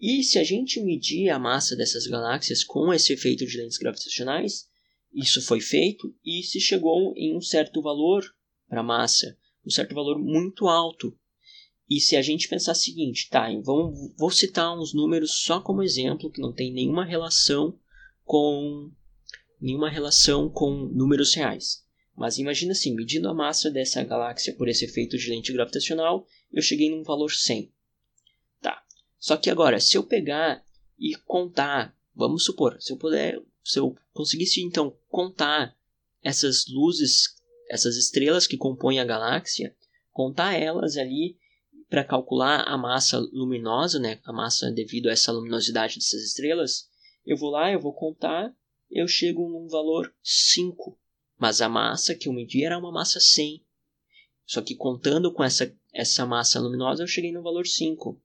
E 0.01 0.23
se 0.23 0.39
a 0.39 0.45
gente 0.45 0.81
medir 0.81 1.29
a 1.31 1.41
massa 1.41 1.75
dessas 1.75 2.07
galáxias 2.07 2.63
com 2.63 2.95
esse 2.95 3.13
efeito 3.13 3.45
de 3.45 3.57
lentes 3.57 3.79
gravitacionais, 3.79 4.69
isso 5.13 5.43
foi 5.43 5.61
feito 5.61 6.15
e 6.25 6.45
se 6.45 6.61
chegou 6.61 7.15
em 7.17 7.37
um 7.37 7.41
certo 7.41 7.83
valor 7.83 8.25
para 8.69 8.79
a 8.79 8.85
massa, 8.85 9.37
um 9.67 9.71
certo 9.71 9.93
valor 9.93 10.21
muito 10.21 10.69
alto. 10.69 11.19
E 11.95 12.01
se 12.01 12.17
a 12.17 12.23
gente 12.23 12.49
pensar 12.49 12.73
o 12.73 12.75
seguinte, 12.75 13.29
tá, 13.29 13.49
vamos, 13.63 14.15
vou 14.17 14.31
citar 14.31 14.75
uns 14.75 14.95
números 14.95 15.33
só 15.33 15.61
como 15.61 15.83
exemplo, 15.83 16.31
que 16.31 16.41
não 16.41 16.51
tem 16.51 16.73
nenhuma 16.73 17.05
relação 17.05 17.79
com 18.25 18.91
nenhuma 19.61 19.91
relação 19.91 20.49
com 20.49 20.71
números 20.87 21.35
reais. 21.35 21.85
Mas 22.17 22.39
imagina 22.39 22.73
assim, 22.73 22.95
medindo 22.95 23.29
a 23.29 23.35
massa 23.35 23.71
dessa 23.71 24.03
galáxia 24.03 24.55
por 24.55 24.71
esse 24.71 24.87
efeito 24.87 25.19
de 25.19 25.29
lente 25.29 25.53
gravitacional, 25.53 26.27
eu 26.51 26.63
cheguei 26.63 26.89
num 26.89 27.03
valor 27.03 27.31
100. 27.31 27.71
Só 29.19 29.37
que 29.37 29.51
agora, 29.51 29.79
se 29.79 29.99
eu 29.99 30.03
pegar 30.03 30.65
e 30.99 31.15
contar, 31.27 31.95
vamos 32.15 32.43
supor, 32.43 32.81
se 32.81 32.91
eu 32.91 32.97
puder, 32.97 33.39
se 33.63 33.79
eu 33.79 33.95
conseguisse 34.15 34.63
então 34.63 34.97
contar 35.11 35.77
essas 36.23 36.67
luzes, 36.69 37.37
essas 37.69 37.99
estrelas 37.99 38.47
que 38.47 38.57
compõem 38.57 38.99
a 38.99 39.05
galáxia, 39.05 39.77
contar 40.11 40.55
elas 40.55 40.97
ali 40.97 41.37
para 41.93 42.05
calcular 42.05 42.63
a 42.63 42.79
massa 42.79 43.19
luminosa, 43.19 43.99
né, 43.99 44.19
a 44.25 44.33
massa 44.33 44.71
devido 44.71 45.11
a 45.11 45.13
essa 45.13 45.31
luminosidade 45.31 45.97
dessas 45.97 46.23
estrelas, 46.23 46.89
eu 47.23 47.37
vou 47.37 47.51
lá, 47.51 47.71
eu 47.71 47.79
vou 47.79 47.93
contar, 47.93 48.51
eu 48.91 49.07
chego 49.07 49.47
num 49.47 49.69
valor 49.69 50.11
5. 50.23 50.99
Mas 51.39 51.61
a 51.61 51.69
massa 51.69 52.15
que 52.15 52.31
eu 52.31 52.33
medi 52.33 52.65
era 52.65 52.79
uma 52.79 52.91
massa 52.91 53.21
100. 53.21 53.63
Só 54.47 54.63
que 54.63 54.75
contando 54.75 55.35
com 55.35 55.45
essa, 55.45 55.71
essa 55.93 56.25
massa 56.25 56.59
luminosa, 56.59 57.03
eu 57.03 57.07
cheguei 57.07 57.31
no 57.31 57.43
valor 57.43 57.67
5. 57.67 58.19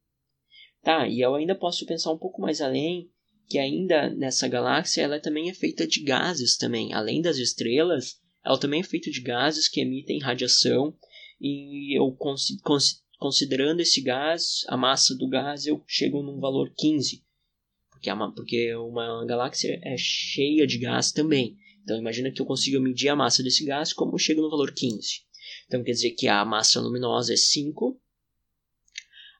Tá, 0.81 1.05
e 1.05 1.19
eu 1.19 1.35
ainda 1.35 1.53
posso 1.53 1.85
pensar 1.85 2.13
um 2.13 2.17
pouco 2.17 2.41
mais 2.41 2.61
além, 2.61 3.11
que 3.49 3.59
ainda 3.59 4.09
nessa 4.11 4.47
galáxia 4.47 5.01
ela 5.01 5.19
também 5.19 5.49
é 5.49 5.53
feita 5.53 5.85
de 5.85 6.01
gases 6.03 6.55
também. 6.55 6.93
Além 6.93 7.21
das 7.21 7.35
estrelas, 7.35 8.21
ela 8.45 8.57
também 8.57 8.79
é 8.79 8.85
feita 8.85 9.11
de 9.11 9.19
gases 9.19 9.67
que 9.67 9.81
emitem 9.81 10.21
radiação. 10.21 10.95
E 11.37 11.99
eu 11.99 12.15
considerando 13.17 13.79
esse 13.79 14.01
gás, 14.01 14.63
a 14.67 14.77
massa 14.77 15.15
do 15.15 15.27
gás, 15.27 15.65
eu 15.65 15.83
chego 15.87 16.23
num 16.23 16.39
valor 16.39 16.71
15. 16.75 17.23
Porque, 17.91 18.11
uma, 18.11 18.33
porque 18.33 18.75
uma 18.75 19.25
galáxia 19.25 19.79
é 19.83 19.95
cheia 19.97 20.67
de 20.67 20.77
gás 20.77 21.11
também. 21.11 21.57
Então 21.83 21.97
imagina 21.97 22.31
que 22.31 22.41
eu 22.41 22.45
consigo 22.45 22.79
medir 22.79 23.09
a 23.09 23.15
massa 23.15 23.41
desse 23.41 23.65
gás 23.65 23.93
como 23.93 24.13
eu 24.13 24.19
chego 24.19 24.41
no 24.41 24.49
valor 24.49 24.73
15. 24.73 25.21
Então 25.65 25.83
quer 25.83 25.91
dizer 25.91 26.11
que 26.11 26.27
a 26.27 26.43
massa 26.45 26.79
luminosa 26.79 27.33
é 27.33 27.37
5 27.37 27.99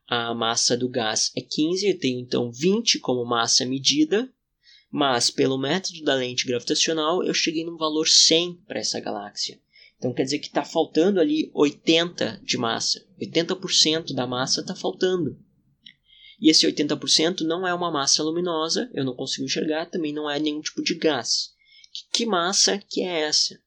a 0.08 0.34
massa 0.34 0.78
do 0.78 0.88
gás 0.88 1.34
é 1.36 1.42
15, 1.42 1.86
eu 1.86 2.00
tenho 2.00 2.22
então 2.22 2.50
20 2.50 3.00
como 3.00 3.26
massa 3.26 3.66
medida, 3.66 4.32
mas 4.90 5.30
pelo 5.30 5.58
método 5.58 6.02
da 6.02 6.16
lente 6.16 6.48
gravitacional 6.48 7.22
eu 7.24 7.34
cheguei 7.34 7.66
num 7.66 7.76
valor 7.76 8.08
100 8.08 8.54
para 8.66 8.80
essa 8.80 9.02
galáxia. 9.02 9.60
Então 9.98 10.14
quer 10.14 10.24
dizer 10.24 10.40
que 10.40 10.48
está 10.48 10.64
faltando 10.64 11.20
ali 11.20 11.52
80 11.54 12.42
de 12.44 12.58
massa. 12.58 13.06
80% 13.20 14.14
da 14.14 14.28
massa 14.28 14.62
está 14.62 14.76
faltando. 14.76 15.38
E 16.40 16.52
esse 16.52 16.68
80% 16.68 17.42
não 17.42 17.68
é 17.68 17.74
uma 17.74 17.92
massa 17.92 18.22
luminosa, 18.22 18.90
eu 18.94 19.04
não 19.04 19.16
consigo 19.16 19.46
enxergar, 19.46 19.88
também 19.88 20.14
não 20.14 20.30
é 20.30 20.40
nenhum 20.40 20.62
tipo 20.62 20.84
de 20.84 20.94
gás. 20.96 21.50
Que, 21.92 22.20
que 22.20 22.26
massa 22.28 22.78
que 22.78 23.02
é 23.02 23.22
essa? 23.22 23.60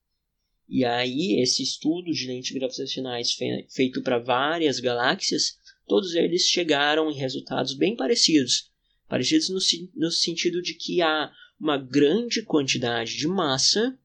E 0.68 0.84
aí, 0.84 1.40
esse 1.42 1.64
estudo 1.64 2.12
de 2.12 2.28
lentes 2.28 2.52
gravitacionais 2.52 3.36
feito 3.68 4.02
para 4.02 4.20
várias 4.20 4.78
galáxias 4.78 5.58
todos 5.90 6.14
eles 6.14 6.42
chegaram 6.42 7.10
em 7.10 7.16
resultados 7.16 7.74
bem 7.74 7.96
parecidos. 7.96 8.70
Parecidos 9.08 9.48
no, 9.48 9.58
no 9.96 10.10
sentido 10.12 10.62
de 10.62 10.74
que 10.74 11.02
há 11.02 11.32
uma 11.58 11.76
grande 11.76 12.44
quantidade 12.44 13.16
de 13.16 13.26
massa 13.26 13.98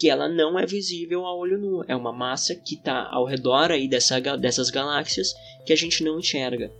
que 0.00 0.08
ela 0.08 0.30
não 0.30 0.58
é 0.58 0.64
visível 0.64 1.26
a 1.26 1.36
olho 1.36 1.58
nu. 1.58 1.84
É 1.86 1.94
uma 1.94 2.10
massa 2.10 2.54
que 2.54 2.74
está 2.74 3.06
ao 3.10 3.26
redor 3.26 3.70
aí 3.70 3.86
dessa, 3.86 4.18
dessas 4.38 4.70
galáxias 4.70 5.34
que 5.66 5.74
a 5.74 5.76
gente 5.76 6.02
não 6.02 6.18
enxerga. 6.18 6.72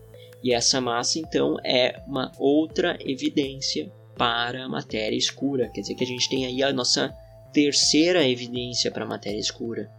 E 0.43 0.55
essa 0.55 0.81
massa, 0.81 1.19
então, 1.19 1.59
é 1.63 2.03
uma 2.07 2.33
outra 2.39 2.97
evidência 3.05 3.93
para 4.17 4.65
a 4.65 4.69
matéria 4.71 5.17
escura. 5.17 5.69
Quer 5.69 5.83
dizer 5.83 5.95
que 5.97 6.05
a 6.05 6.07
gente 6.07 6.31
tem 6.31 6.47
aí 6.47 6.63
a 6.63 6.73
nossa 6.73 7.15
terceira 7.53 8.27
evidência 8.27 8.91
para 8.91 9.05
a 9.05 9.09
matéria 9.09 9.39
escura. 9.39 9.91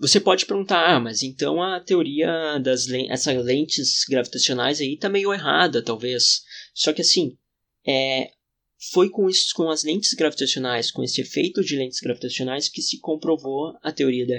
Você 0.00 0.18
pode 0.18 0.46
perguntar, 0.46 0.96
ah, 0.96 0.98
mas 0.98 1.22
então 1.22 1.62
a 1.62 1.78
teoria 1.78 2.58
das 2.58 2.88
essas 2.88 3.44
lentes 3.44 4.06
gravitacionais 4.08 4.80
aí 4.80 4.96
tá 4.96 5.10
meio 5.10 5.30
errada, 5.30 5.82
talvez. 5.82 6.42
Só 6.72 6.90
que 6.90 7.02
assim, 7.02 7.36
é, 7.86 8.30
foi 8.90 9.10
com, 9.10 9.28
isso, 9.28 9.54
com 9.54 9.68
as 9.68 9.84
lentes 9.84 10.14
gravitacionais, 10.14 10.90
com 10.90 11.04
esse 11.04 11.20
efeito 11.20 11.62
de 11.62 11.76
lentes 11.76 12.00
gravitacionais, 12.00 12.66
que 12.66 12.80
se 12.80 12.98
comprovou 12.98 13.76
a 13.82 13.92
teoria 13.92 14.26
da 14.26 14.38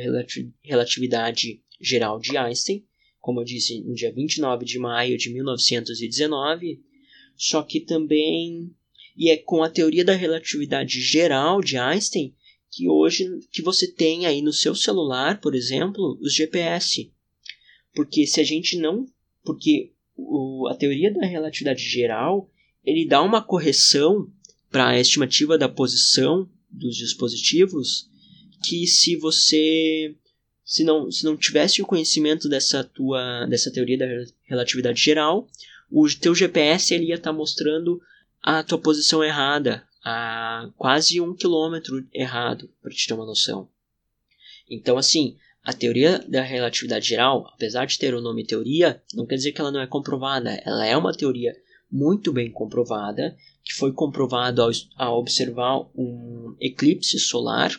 relatividade 0.64 1.62
geral 1.80 2.20
de 2.20 2.36
Einstein, 2.36 2.84
como 3.20 3.40
eu 3.42 3.46
disse, 3.46 3.82
no 3.82 3.94
dia 3.94 4.12
29 4.12 4.66
de 4.66 4.80
maio 4.80 5.16
de 5.16 5.32
1919. 5.32 6.82
Só 7.36 7.62
que 7.62 7.80
também. 7.80 8.76
E 9.16 9.30
é 9.30 9.38
com 9.38 9.62
a 9.62 9.70
teoria 9.70 10.04
da 10.04 10.14
relatividade 10.14 11.00
geral 11.00 11.62
de 11.62 11.78
Einstein 11.78 12.34
que 12.72 12.88
hoje 12.88 13.28
que 13.52 13.62
você 13.62 13.92
tem 13.92 14.26
aí 14.26 14.42
no 14.42 14.54
seu 14.54 14.74
celular, 14.74 15.42
por 15.42 15.54
exemplo, 15.54 16.18
os 16.22 16.34
GPS. 16.34 17.12
Porque 17.94 18.26
se 18.26 18.40
a 18.40 18.44
gente 18.44 18.78
não. 18.78 19.06
Porque 19.44 19.92
o, 20.16 20.68
a 20.70 20.76
teoria 20.76 21.14
da 21.14 21.26
relatividade 21.26 21.84
geral 21.84 22.50
ele 22.84 23.06
dá 23.06 23.22
uma 23.22 23.42
correção 23.42 24.32
para 24.70 24.90
a 24.90 25.00
estimativa 25.00 25.58
da 25.58 25.70
posição 25.70 26.50
dos 26.70 26.96
dispositivos 26.96 28.10
que 28.64 28.88
se 28.88 29.16
você 29.16 30.16
se 30.64 30.84
não, 30.84 31.12
se 31.12 31.26
não 31.26 31.36
tivesse 31.36 31.82
o 31.82 31.86
conhecimento 31.86 32.48
dessa 32.48 32.84
tua 32.84 33.46
dessa 33.48 33.72
teoria 33.72 33.98
da 33.98 34.06
relatividade 34.44 35.02
geral, 35.02 35.48
o 35.90 36.08
teu 36.10 36.34
GPS 36.34 36.94
ele 36.94 37.08
ia 37.08 37.16
estar 37.16 37.32
tá 37.32 37.38
mostrando 37.38 38.02
a 38.42 38.64
tua 38.64 38.78
posição 38.78 39.24
errada 39.24 39.86
a 40.04 40.70
quase 40.78 41.22
um 41.22 41.36
quilômetro 41.36 42.08
errado, 42.14 42.70
para 42.82 42.92
te 42.92 43.08
ter 43.08 43.14
uma 43.14 43.26
noção. 43.26 43.70
Então, 44.70 44.98
assim, 44.98 45.38
a 45.64 45.74
teoria 45.74 46.20
da 46.28 46.42
relatividade 46.42 47.08
geral, 47.08 47.48
apesar 47.54 47.86
de 47.86 47.98
ter 47.98 48.14
o 48.16 48.22
nome 48.22 48.46
teoria, 48.46 49.02
não 49.14 49.26
quer 49.26 49.36
dizer 49.36 49.52
que 49.52 49.62
ela 49.62 49.72
não 49.72 49.82
é 49.82 49.88
comprovada. 49.88 50.50
Ela 50.66 50.86
é 50.86 50.98
uma 50.98 51.14
teoria 51.14 51.56
muito 51.92 52.32
bem 52.32 52.50
comprovada, 52.50 53.36
que 53.64 53.74
foi 53.74 53.92
comprovado 53.92 54.62
ao, 54.62 54.72
ao 54.96 55.20
observar 55.20 55.82
um 55.96 56.56
eclipse 56.60 57.20
solar, 57.20 57.72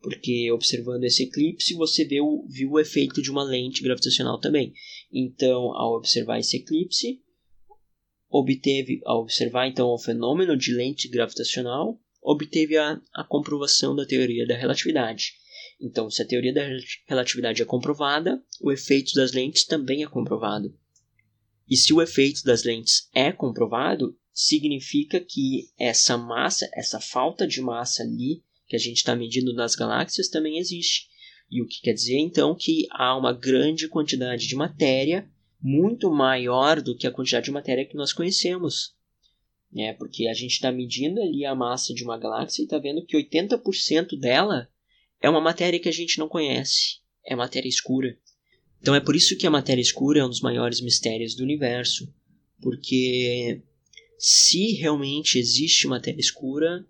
porque 0.00 0.52
observando 0.52 1.04
esse 1.04 1.24
eclipse 1.24 1.74
você 1.74 2.04
viu, 2.04 2.44
viu 2.48 2.72
o 2.72 2.78
efeito 2.78 3.22
de 3.22 3.30
uma 3.30 3.42
lente 3.42 3.82
gravitacional 3.82 4.38
também. 4.38 4.72
Então, 5.10 5.72
ao 5.74 5.96
observar 5.96 6.38
esse 6.38 6.58
eclipse, 6.58 7.20
obteve, 8.36 9.00
ao 9.04 9.22
observar 9.22 9.68
então 9.68 9.86
o 9.88 9.98
fenômeno 9.98 10.56
de 10.56 10.74
lente 10.74 11.08
gravitacional, 11.08 12.00
obteve 12.20 12.76
a, 12.76 13.00
a 13.14 13.22
comprovação 13.22 13.94
da 13.94 14.04
teoria 14.04 14.44
da 14.44 14.56
relatividade. 14.56 15.34
Então, 15.80 16.10
se 16.10 16.20
a 16.20 16.26
teoria 16.26 16.52
da 16.52 16.62
relatividade 17.06 17.62
é 17.62 17.64
comprovada, 17.64 18.42
o 18.60 18.72
efeito 18.72 19.14
das 19.14 19.32
lentes 19.32 19.64
também 19.64 20.02
é 20.02 20.08
comprovado. 20.08 20.76
E 21.68 21.76
se 21.76 21.92
o 21.92 22.02
efeito 22.02 22.42
das 22.42 22.64
lentes 22.64 23.08
é 23.14 23.30
comprovado, 23.30 24.18
significa 24.32 25.20
que 25.20 25.68
essa 25.78 26.18
massa, 26.18 26.68
essa 26.74 27.00
falta 27.00 27.46
de 27.46 27.60
massa 27.60 28.02
ali 28.02 28.42
que 28.66 28.74
a 28.74 28.80
gente 28.80 28.96
está 28.96 29.14
medindo 29.14 29.54
nas 29.54 29.76
galáxias 29.76 30.28
também 30.28 30.58
existe. 30.58 31.06
E 31.48 31.62
o 31.62 31.68
que 31.68 31.80
quer 31.80 31.92
dizer 31.92 32.18
então 32.18 32.56
que 32.58 32.86
há 32.90 33.16
uma 33.16 33.32
grande 33.32 33.86
quantidade 33.86 34.48
de 34.48 34.56
matéria 34.56 35.30
muito 35.64 36.12
maior 36.12 36.82
do 36.82 36.94
que 36.94 37.06
a 37.06 37.10
quantidade 37.10 37.46
de 37.46 37.50
matéria 37.50 37.86
que 37.86 37.96
nós 37.96 38.12
conhecemos. 38.12 38.94
É, 39.74 39.94
porque 39.94 40.28
a 40.28 40.34
gente 40.34 40.52
está 40.52 40.70
medindo 40.70 41.22
ali 41.22 41.46
a 41.46 41.54
massa 41.54 41.94
de 41.94 42.04
uma 42.04 42.18
galáxia 42.18 42.60
e 42.60 42.64
está 42.66 42.78
vendo 42.78 43.04
que 43.04 43.16
80% 43.16 44.20
dela 44.20 44.68
é 45.22 45.30
uma 45.30 45.40
matéria 45.40 45.80
que 45.80 45.88
a 45.88 45.92
gente 45.92 46.18
não 46.18 46.28
conhece. 46.28 46.98
É 47.24 47.34
matéria 47.34 47.66
escura. 47.66 48.14
Então 48.78 48.94
é 48.94 49.00
por 49.00 49.16
isso 49.16 49.38
que 49.38 49.46
a 49.46 49.50
matéria 49.50 49.80
escura 49.80 50.20
é 50.20 50.24
um 50.24 50.28
dos 50.28 50.42
maiores 50.42 50.82
mistérios 50.82 51.34
do 51.34 51.42
universo, 51.42 52.12
porque 52.60 53.62
se 54.18 54.72
realmente 54.74 55.38
existe 55.38 55.86
matéria 55.86 56.20
escura, 56.20 56.86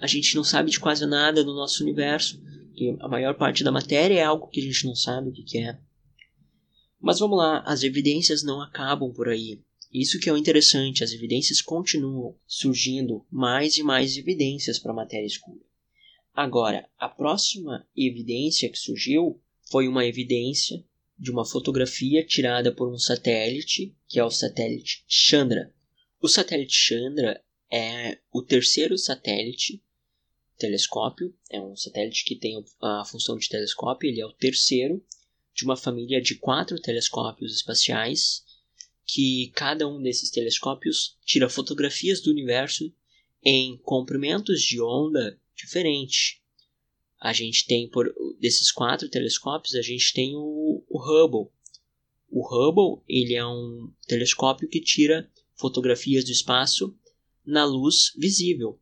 a 0.00 0.08
gente 0.08 0.34
não 0.34 0.42
sabe 0.42 0.72
de 0.72 0.80
quase 0.80 1.06
nada 1.06 1.44
no 1.44 1.54
nosso 1.54 1.84
universo, 1.84 2.42
e 2.74 2.96
a 2.98 3.08
maior 3.08 3.34
parte 3.34 3.62
da 3.62 3.70
matéria 3.70 4.18
é 4.18 4.24
algo 4.24 4.48
que 4.48 4.60
a 4.60 4.64
gente 4.64 4.84
não 4.84 4.96
sabe 4.96 5.30
o 5.30 5.32
que 5.32 5.58
é. 5.58 5.78
Mas 7.06 7.20
vamos 7.20 7.38
lá, 7.38 7.60
as 7.60 7.84
evidências 7.84 8.42
não 8.42 8.60
acabam 8.60 9.12
por 9.12 9.28
aí. 9.28 9.60
Isso 9.92 10.18
que 10.18 10.28
é 10.28 10.32
o 10.32 10.36
interessante, 10.36 11.04
as 11.04 11.12
evidências 11.12 11.62
continuam 11.62 12.36
surgindo 12.48 13.24
mais 13.30 13.76
e 13.76 13.84
mais 13.84 14.16
evidências 14.16 14.76
para 14.80 14.90
a 14.90 14.96
matéria 14.96 15.24
escura. 15.24 15.64
Agora, 16.34 16.90
a 16.98 17.08
próxima 17.08 17.86
evidência 17.96 18.68
que 18.68 18.76
surgiu 18.76 19.40
foi 19.70 19.86
uma 19.86 20.04
evidência 20.04 20.84
de 21.16 21.30
uma 21.30 21.46
fotografia 21.46 22.26
tirada 22.26 22.74
por 22.74 22.92
um 22.92 22.98
satélite, 22.98 23.94
que 24.08 24.18
é 24.18 24.24
o 24.24 24.30
satélite 24.30 25.04
Chandra. 25.06 25.72
O 26.20 26.26
satélite 26.26 26.74
Chandra 26.74 27.40
é 27.72 28.18
o 28.32 28.42
terceiro 28.42 28.98
satélite 28.98 29.80
telescópio, 30.58 31.32
é 31.52 31.60
um 31.60 31.76
satélite 31.76 32.24
que 32.24 32.34
tem 32.34 32.64
a 32.82 33.04
função 33.04 33.38
de 33.38 33.48
telescópio, 33.48 34.08
ele 34.08 34.20
é 34.20 34.26
o 34.26 34.32
terceiro 34.32 35.00
de 35.56 35.64
uma 35.64 35.76
família 35.76 36.20
de 36.20 36.36
quatro 36.36 36.80
telescópios 36.80 37.54
espaciais, 37.56 38.44
que 39.04 39.50
cada 39.54 39.88
um 39.88 40.00
desses 40.00 40.30
telescópios 40.30 41.16
tira 41.24 41.48
fotografias 41.48 42.20
do 42.20 42.30
universo 42.30 42.92
em 43.42 43.76
comprimentos 43.78 44.60
de 44.62 44.80
onda 44.80 45.40
diferentes 45.54 46.40
a 47.20 47.32
gente 47.32 47.66
tem 47.66 47.88
por 47.88 48.12
desses 48.38 48.70
quatro 48.70 49.08
telescópios 49.08 49.74
a 49.74 49.82
gente 49.82 50.12
tem 50.12 50.34
o, 50.36 50.84
o 50.88 50.98
Hubble. 50.98 51.50
O 52.30 52.42
Hubble 52.46 53.02
ele 53.08 53.34
é 53.34 53.46
um 53.46 53.90
telescópio 54.06 54.68
que 54.68 54.80
tira 54.80 55.30
fotografias 55.54 56.24
do 56.24 56.30
espaço 56.30 56.96
na 57.44 57.64
luz 57.64 58.12
visível. 58.16 58.78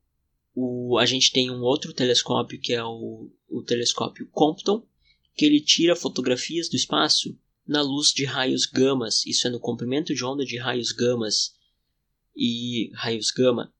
O, 0.55 0.99
a 0.99 1.07
gente 1.07 1.33
tem 1.33 1.51
um 1.51 1.63
outro 1.63 1.93
telescópio 1.93 2.61
que 2.61 2.73
é 2.73 2.85
o, 2.85 3.31
o 3.49 3.63
telescópio 3.63 4.29
Compton 4.31 4.87
que 5.35 5.45
ele 5.45 5.61
tira 5.61 5.97
fotografias 5.97 6.69
do 6.69 6.77
espaço 6.77 7.39
na 7.67 7.83
luz 7.83 8.13
de 8.13 8.25
raios 8.25 8.67
gamas 8.67 9.25
isso 9.27 9.47
é 9.47 9.51
no 9.51 9.61
comprimento 9.61 10.15
de 10.15 10.25
onda 10.25 10.45
de 10.45 10.59
raios 10.59 10.93
gamas 10.93 11.55
e 12.37 12.91
raios 12.95 13.31
gama 13.31 13.73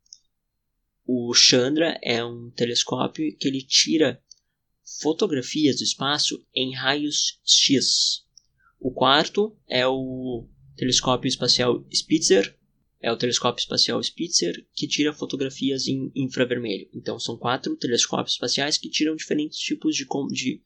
o 1.07 1.35
Chandra 1.35 1.99
é 2.03 2.25
um 2.25 2.51
telescópio 2.51 3.37
que 3.37 3.47
ele 3.47 3.61
tira 3.61 4.23
fotografias 5.03 5.77
do 5.77 5.85
espaço 5.85 6.43
em 6.55 6.75
raios 6.75 7.41
X. 7.45 8.25
O 8.81 8.91
quarto 8.91 9.57
é 9.69 9.87
o 9.87 10.49
telescópio 10.77 11.29
espacial 11.29 11.87
Spitzer, 11.93 12.57
é 13.01 13.13
o 13.13 13.17
telescópio 13.17 13.61
espacial 13.61 14.03
Spitzer 14.03 14.67
que 14.73 14.89
tira 14.89 15.13
fotografias 15.13 15.87
em 15.87 16.11
infravermelho. 16.15 16.89
Então 16.95 17.19
são 17.19 17.37
quatro 17.37 17.77
telescópios 17.77 18.33
espaciais 18.33 18.79
que 18.79 18.89
tiram 18.89 19.15
diferentes 19.15 19.59
tipos 19.59 19.95
de, 19.95 20.07
de 20.31 20.63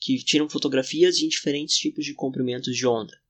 que 0.00 0.16
tiram 0.24 0.48
fotografias 0.48 1.18
em 1.18 1.28
diferentes 1.28 1.76
tipos 1.76 2.04
de 2.04 2.14
comprimentos 2.14 2.74
de 2.74 2.86
onda. 2.86 3.20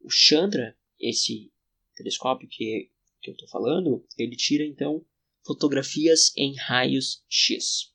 O 0.00 0.10
Chandra, 0.10 0.76
esse 1.00 1.50
telescópio 1.96 2.48
que, 2.48 2.90
que 3.20 3.30
eu 3.30 3.32
estou 3.32 3.48
falando, 3.48 4.04
ele 4.18 4.36
tira 4.36 4.64
então 4.64 5.04
fotografias 5.44 6.32
em 6.36 6.54
raios 6.54 7.24
X. 7.28 7.92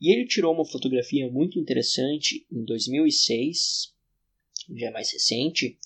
E 0.00 0.12
ele 0.12 0.26
tirou 0.26 0.52
uma 0.52 0.64
fotografia 0.64 1.30
muito 1.30 1.58
interessante 1.58 2.46
em 2.50 2.64
2006, 2.64 3.94
já 4.76 4.90
mais 4.90 5.12
recente. 5.12 5.78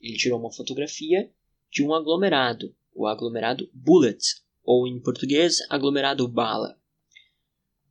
Ele 0.00 0.16
tirou 0.16 0.40
uma 0.40 0.52
fotografia 0.52 1.30
de 1.70 1.84
um 1.84 1.94
aglomerado, 1.94 2.74
o 2.92 3.06
aglomerado 3.06 3.70
Bullet, 3.72 4.18
ou 4.64 4.88
em 4.88 5.00
português, 5.00 5.58
aglomerado 5.68 6.26
bala. 6.26 6.79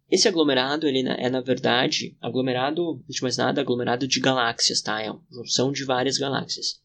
Esse 0.10 0.28
aglomerado 0.28 0.88
ele 0.88 1.08
é, 1.08 1.30
na 1.30 1.41
verdade, 1.41 2.17
aglomerado, 2.19 3.02
antes 3.04 3.15
de 3.15 3.22
mais 3.22 3.38
nada, 3.38 3.62
aglomerado 3.62 4.08
de 4.08 4.19
galáxias, 4.19 4.82
tá? 4.82 5.02
É 5.02 5.12
uma 5.12 5.24
junção 5.32 5.72
de 5.72 5.86
várias 5.86 6.17
galáxias. 6.17 6.82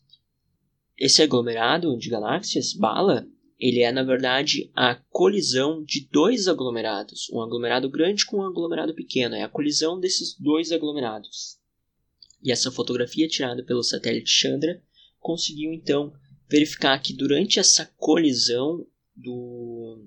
Esse 0.99 1.23
aglomerado 1.23 1.97
de 1.97 2.11
galáxias, 2.11 2.75
bala, 2.75 3.27
ele 3.59 3.81
é 3.81 3.91
na 3.91 4.03
verdade 4.03 4.71
a 4.75 4.95
colisão 5.09 5.83
de 5.83 6.07
dois 6.11 6.49
aglomerados, 6.49 7.31
um 7.33 7.41
aglomerado 7.41 7.89
grande 7.89 8.27
com 8.27 8.39
um 8.39 8.47
aglomerado 8.47 8.95
pequeno, 8.95 9.35
é 9.35 9.43
a 9.43 9.49
colisão 9.49 9.99
desses 9.99 10.39
dois 10.39 10.71
aglomerados. 10.71 11.59
E 12.43 12.53
essa 12.53 12.71
fotografia 12.71 13.27
tirada 13.27 13.65
pelo 13.65 13.83
satélite 13.83 14.31
Chandra 14.31 14.83
conseguiu 15.19 15.73
então 15.73 16.13
verificar 16.49 17.01
que 17.01 17.15
durante 17.15 17.59
essa 17.59 17.87
colisão 17.97 18.87
do 19.17 20.07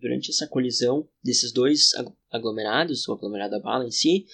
durante 0.00 0.30
essa 0.30 0.46
colisão 0.46 1.08
desses 1.22 1.52
dois 1.52 1.90
aglomerados, 2.30 3.06
o 3.08 3.12
aglomerado 3.12 3.52
da 3.52 3.60
bala 3.60 3.86
em 3.86 3.90
si, 3.90 4.26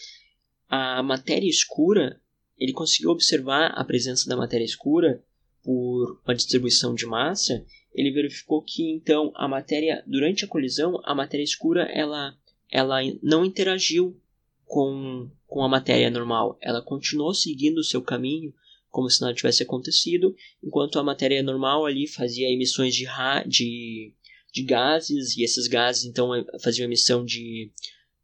a 0.69 1.03
matéria 1.03 1.49
escura, 1.49 2.21
ele 2.59 2.73
conseguiu 2.73 3.11
observar 3.11 3.69
a 3.69 3.85
presença 3.85 4.29
da 4.29 4.37
matéria 4.37 4.65
escura 4.65 5.23
por 5.63 6.21
uma 6.25 6.35
distribuição 6.35 6.95
de 6.95 7.07
massa 7.07 7.65
ele 7.97 8.13
verificou 8.13 8.63
que 8.63 8.91
então 8.91 9.33
a 9.35 9.49
matéria 9.49 10.05
durante 10.07 10.45
a 10.45 10.49
colisão 10.49 11.01
a 11.03 11.15
matéria 11.15 11.43
escura 11.43 11.85
ela 11.85 12.37
ela 12.71 12.99
não 13.23 13.45
interagiu 13.45 14.21
com, 14.65 15.31
com 15.47 15.63
a 15.63 15.69
matéria 15.69 16.11
normal. 16.11 16.59
Ela 16.61 16.83
continuou 16.83 17.33
seguindo 17.33 17.79
o 17.79 17.85
seu 17.85 18.03
caminho 18.03 18.53
como 18.91 19.11
se 19.11 19.21
nada 19.21 19.35
tivesse 19.35 19.63
acontecido, 19.63 20.35
enquanto 20.63 20.99
a 20.99 21.05
matéria 21.05 21.43
normal 21.43 21.85
ali 21.85 22.07
fazia 22.07 22.51
emissões 22.51 22.95
de, 22.95 23.07
de, 23.47 24.15
de 24.57 24.63
gases, 24.63 25.37
e 25.37 25.43
esses 25.43 25.67
gases 25.67 26.07
então 26.07 26.31
faziam 26.63 26.87
emissão 26.87 27.23
de, 27.23 27.71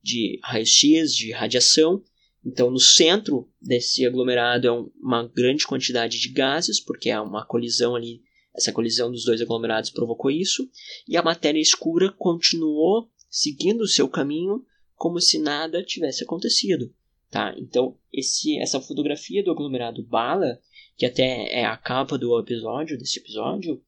de 0.02 0.40
raios-x, 0.42 1.14
de 1.14 1.30
radiação. 1.30 2.02
Então, 2.42 2.70
no 2.70 2.80
centro 2.80 3.46
desse 3.60 4.06
aglomerado 4.06 4.66
é 4.66 4.70
uma 4.98 5.28
grande 5.28 5.66
quantidade 5.66 6.18
de 6.18 6.30
gases, 6.30 6.80
porque 6.80 7.10
é 7.10 7.20
uma 7.20 7.44
colisão 7.44 7.94
ali, 7.94 8.22
essa 8.56 8.72
colisão 8.72 9.12
dos 9.12 9.26
dois 9.26 9.42
aglomerados 9.42 9.90
provocou 9.90 10.30
isso, 10.30 10.66
e 11.06 11.18
a 11.18 11.22
matéria 11.22 11.60
escura 11.60 12.10
continuou 12.10 13.10
seguindo 13.28 13.82
o 13.82 13.88
seu 13.88 14.08
caminho 14.08 14.64
como 14.94 15.20
se 15.20 15.38
nada 15.38 15.84
tivesse 15.84 16.24
acontecido. 16.24 16.94
Tá? 17.30 17.54
Então, 17.58 17.98
esse, 18.10 18.58
essa 18.58 18.80
fotografia 18.80 19.44
do 19.44 19.50
aglomerado 19.50 20.02
Bala, 20.02 20.58
que 20.96 21.04
até 21.04 21.52
é 21.52 21.66
a 21.66 21.76
capa 21.76 22.16
do 22.16 22.38
episódio, 22.38 22.96
desse 22.96 23.18
episódio, 23.18 23.82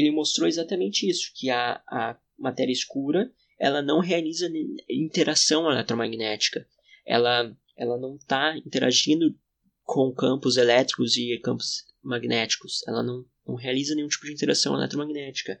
ele 0.00 0.10
mostrou 0.10 0.46
exatamente 0.46 1.08
isso, 1.08 1.32
que 1.34 1.50
a, 1.50 1.82
a 1.88 2.16
matéria 2.38 2.72
escura 2.72 3.32
ela 3.58 3.80
não 3.80 4.00
realiza 4.00 4.50
interação 4.88 5.70
eletromagnética. 5.70 6.68
Ela, 7.06 7.56
ela 7.76 7.98
não 7.98 8.16
está 8.16 8.56
interagindo 8.58 9.34
com 9.82 10.12
campos 10.12 10.58
elétricos 10.58 11.16
e 11.16 11.38
campos 11.38 11.86
magnéticos. 12.02 12.86
Ela 12.86 13.02
não, 13.02 13.24
não 13.46 13.54
realiza 13.54 13.94
nenhum 13.94 14.08
tipo 14.08 14.26
de 14.26 14.32
interação 14.32 14.74
eletromagnética. 14.74 15.58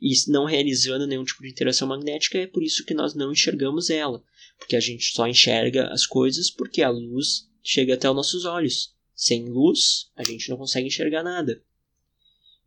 E 0.00 0.12
não 0.28 0.46
realizando 0.46 1.06
nenhum 1.06 1.24
tipo 1.24 1.42
de 1.42 1.50
interação 1.50 1.86
magnética 1.86 2.38
é 2.38 2.46
por 2.46 2.62
isso 2.62 2.84
que 2.84 2.94
nós 2.94 3.14
não 3.14 3.30
enxergamos 3.30 3.90
ela 3.90 4.24
porque 4.58 4.76
a 4.76 4.80
gente 4.80 5.12
só 5.14 5.26
enxerga 5.26 5.88
as 5.88 6.06
coisas 6.06 6.50
porque 6.50 6.82
a 6.82 6.90
luz 6.90 7.48
chega 7.62 7.94
até 7.94 8.08
os 8.08 8.16
nossos 8.16 8.44
olhos. 8.44 8.94
Sem 9.14 9.44
luz, 9.44 10.10
a 10.16 10.24
gente 10.24 10.48
não 10.48 10.56
consegue 10.56 10.88
enxergar 10.88 11.22
nada. 11.22 11.62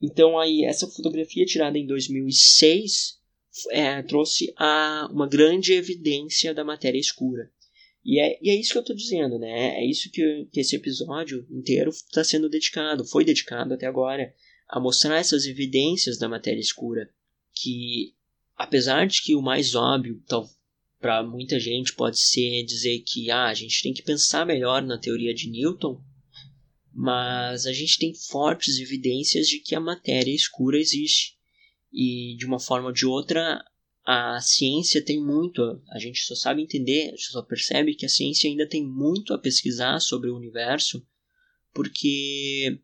Então 0.01 0.37
aí 0.37 0.63
essa 0.63 0.87
fotografia 0.87 1.45
tirada 1.45 1.77
em 1.77 1.85
2006 1.85 3.17
é, 3.71 4.01
trouxe 4.03 4.53
a, 4.57 5.09
uma 5.11 5.27
grande 5.27 5.73
evidência 5.73 6.53
da 6.53 6.63
matéria 6.63 6.99
escura. 6.99 7.51
E 8.05 8.19
é, 8.19 8.39
e 8.41 8.49
é 8.49 8.55
isso 8.55 8.71
que 8.71 8.77
eu 8.77 8.81
estou 8.81 8.95
dizendo, 8.95 9.37
né? 9.37 9.79
É 9.79 9.85
isso 9.85 10.09
que, 10.11 10.47
que 10.51 10.61
esse 10.61 10.75
episódio 10.75 11.45
inteiro 11.49 11.89
está 11.89 12.23
sendo 12.23 12.49
dedicado, 12.49 13.03
foi 13.03 13.25
dedicado 13.25 13.73
até 13.73 13.85
agora, 13.85 14.33
a 14.69 14.79
mostrar 14.79 15.17
essas 15.17 15.45
evidências 15.45 16.17
da 16.17 16.29
matéria 16.29 16.61
escura. 16.61 17.09
Que, 17.53 18.13
apesar 18.55 19.07
de 19.07 19.21
que 19.21 19.35
o 19.35 19.41
mais 19.41 19.75
óbvio, 19.75 20.23
para 20.99 21.21
muita 21.23 21.59
gente 21.59 21.93
pode 21.93 22.19
ser 22.19 22.63
dizer 22.63 22.99
que 22.99 23.29
ah, 23.29 23.47
a 23.47 23.53
gente 23.53 23.81
tem 23.81 23.93
que 23.93 24.03
pensar 24.03 24.45
melhor 24.45 24.81
na 24.81 24.97
teoria 24.97 25.33
de 25.33 25.49
Newton, 25.49 26.01
mas 26.99 27.67
a 27.67 27.71
gente 27.71 27.99
tem 27.99 28.11
fortes 28.11 28.79
evidências 28.79 29.47
de 29.47 29.59
que 29.59 29.75
a 29.75 29.79
matéria 29.79 30.33
escura 30.33 30.79
existe. 30.79 31.37
E 31.93 32.35
de 32.39 32.47
uma 32.47 32.59
forma 32.59 32.87
ou 32.87 32.91
de 32.91 33.05
outra, 33.05 33.63
a 34.03 34.41
ciência 34.41 35.05
tem 35.05 35.23
muito, 35.23 35.61
a 35.91 35.99
gente 35.99 36.19
só 36.21 36.33
sabe 36.33 36.63
entender, 36.63 37.09
a 37.09 37.11
gente 37.11 37.31
só 37.31 37.43
percebe 37.43 37.93
que 37.93 38.07
a 38.07 38.09
ciência 38.09 38.49
ainda 38.49 38.67
tem 38.67 38.83
muito 38.83 39.31
a 39.31 39.37
pesquisar 39.37 39.99
sobre 39.99 40.31
o 40.31 40.35
universo, 40.35 41.05
porque 41.71 42.81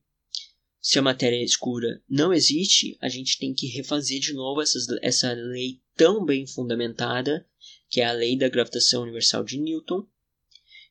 se 0.80 1.00
a 1.00 1.02
matéria 1.02 1.44
escura 1.44 2.00
não 2.08 2.32
existe, 2.32 2.96
a 3.02 3.10
gente 3.10 3.40
tem 3.40 3.52
que 3.52 3.66
refazer 3.66 4.20
de 4.20 4.34
novo 4.34 4.62
essas, 4.62 4.86
essa 5.02 5.34
lei 5.34 5.82
tão 5.96 6.24
bem 6.24 6.46
fundamentada 6.46 7.48
que 7.90 8.00
é 8.00 8.06
a 8.06 8.12
lei 8.12 8.38
da 8.38 8.48
gravitação 8.48 9.02
universal 9.02 9.44
de 9.44 9.60
Newton. 9.60 10.08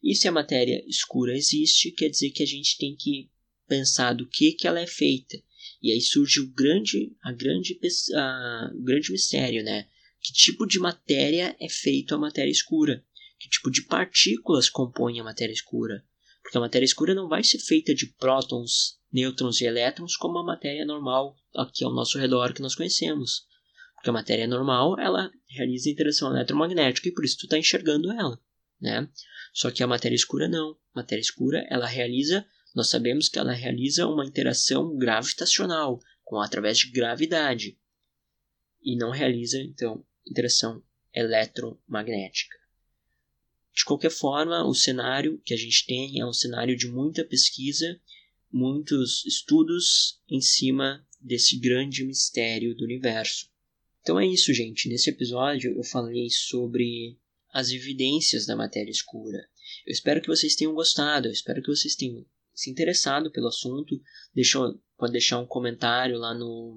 E 0.02 0.14
se 0.14 0.26
a 0.26 0.32
matéria 0.32 0.84
escura 0.88 1.36
existe, 1.36 1.92
quer 1.92 2.08
dizer 2.08 2.30
que 2.30 2.42
a 2.42 2.46
gente 2.46 2.76
tem 2.76 2.96
que 2.96 3.30
pensar 3.68 4.12
do 4.12 4.28
que, 4.28 4.52
que 4.52 4.66
ela 4.66 4.80
é 4.80 4.86
feita. 4.86 5.40
E 5.80 5.92
aí 5.92 6.00
surge 6.00 6.40
o 6.40 6.50
grande, 6.52 7.14
a 7.22 7.32
grande, 7.32 7.78
a, 8.14 8.70
o 8.74 8.82
grande 8.82 9.12
mistério, 9.12 9.62
né? 9.62 9.88
Que 10.20 10.32
tipo 10.32 10.66
de 10.66 10.78
matéria 10.78 11.56
é 11.60 11.68
feito 11.68 12.14
a 12.14 12.18
matéria 12.18 12.50
escura? 12.50 13.04
Que 13.38 13.48
tipo 13.48 13.70
de 13.70 13.82
partículas 13.82 14.68
compõem 14.68 15.20
a 15.20 15.24
matéria 15.24 15.52
escura? 15.52 16.04
Porque 16.42 16.56
a 16.56 16.60
matéria 16.60 16.84
escura 16.84 17.14
não 17.14 17.28
vai 17.28 17.42
ser 17.42 17.58
feita 17.58 17.94
de 17.94 18.06
prótons, 18.06 18.98
nêutrons 19.12 19.60
e 19.60 19.64
elétrons 19.64 20.16
como 20.16 20.38
a 20.38 20.44
matéria 20.44 20.84
normal 20.84 21.36
aqui 21.54 21.84
ao 21.84 21.92
nosso 21.92 22.18
redor 22.18 22.52
que 22.52 22.62
nós 22.62 22.74
conhecemos. 22.74 23.46
Porque 23.94 24.10
a 24.10 24.12
matéria 24.12 24.46
normal, 24.48 24.98
ela 24.98 25.30
realiza 25.48 25.90
interação 25.90 26.34
eletromagnética 26.34 27.08
e 27.08 27.12
por 27.12 27.24
isso 27.24 27.38
tu 27.38 27.46
está 27.46 27.56
enxergando 27.56 28.10
ela, 28.12 28.40
né? 28.82 29.08
Só 29.54 29.70
que 29.70 29.82
a 29.82 29.86
matéria 29.86 30.16
escura 30.16 30.48
não. 30.48 30.72
A 30.92 31.00
matéria 31.00 31.22
escura, 31.22 31.64
ela 31.70 31.86
realiza, 31.86 32.44
nós 32.74 32.90
sabemos 32.90 33.28
que 33.28 33.38
ela 33.38 33.52
realiza 33.52 34.06
uma 34.08 34.26
interação 34.26 34.96
gravitacional, 34.96 36.00
com 36.24 36.40
através 36.40 36.78
de 36.78 36.90
gravidade. 36.90 37.78
E 38.82 38.96
não 38.96 39.10
realiza, 39.10 39.58
então, 39.60 40.04
interação 40.26 40.82
eletromagnética. 41.14 42.58
De 43.74 43.84
qualquer 43.84 44.10
forma, 44.10 44.66
o 44.66 44.74
cenário 44.74 45.40
que 45.44 45.54
a 45.54 45.56
gente 45.56 45.86
tem 45.86 46.20
é 46.20 46.26
um 46.26 46.32
cenário 46.32 46.76
de 46.76 46.88
muita 46.88 47.24
pesquisa, 47.24 47.98
muitos 48.50 49.24
estudos 49.24 50.20
em 50.28 50.40
cima 50.40 51.06
desse 51.20 51.58
grande 51.58 52.04
mistério 52.04 52.74
do 52.76 52.84
universo. 52.84 53.50
Então 54.02 54.18
é 54.18 54.26
isso, 54.26 54.52
gente. 54.52 54.88
Nesse 54.88 55.08
episódio 55.08 55.74
eu 55.76 55.84
falei 55.84 56.28
sobre 56.28 57.16
as 57.52 57.70
evidências 57.70 58.46
da 58.46 58.56
matéria 58.56 58.90
escura. 58.90 59.38
Eu 59.86 59.92
espero 59.92 60.20
que 60.20 60.28
vocês 60.28 60.54
tenham 60.54 60.74
gostado, 60.74 61.28
eu 61.28 61.32
espero 61.32 61.62
que 61.62 61.68
vocês 61.68 61.94
tenham 61.94 62.24
se 62.54 62.70
interessado 62.70 63.30
pelo 63.30 63.48
assunto. 63.48 64.00
Pode 64.96 65.12
deixar 65.12 65.38
um 65.38 65.46
comentário 65.46 66.18
lá 66.18 66.32
no, 66.32 66.76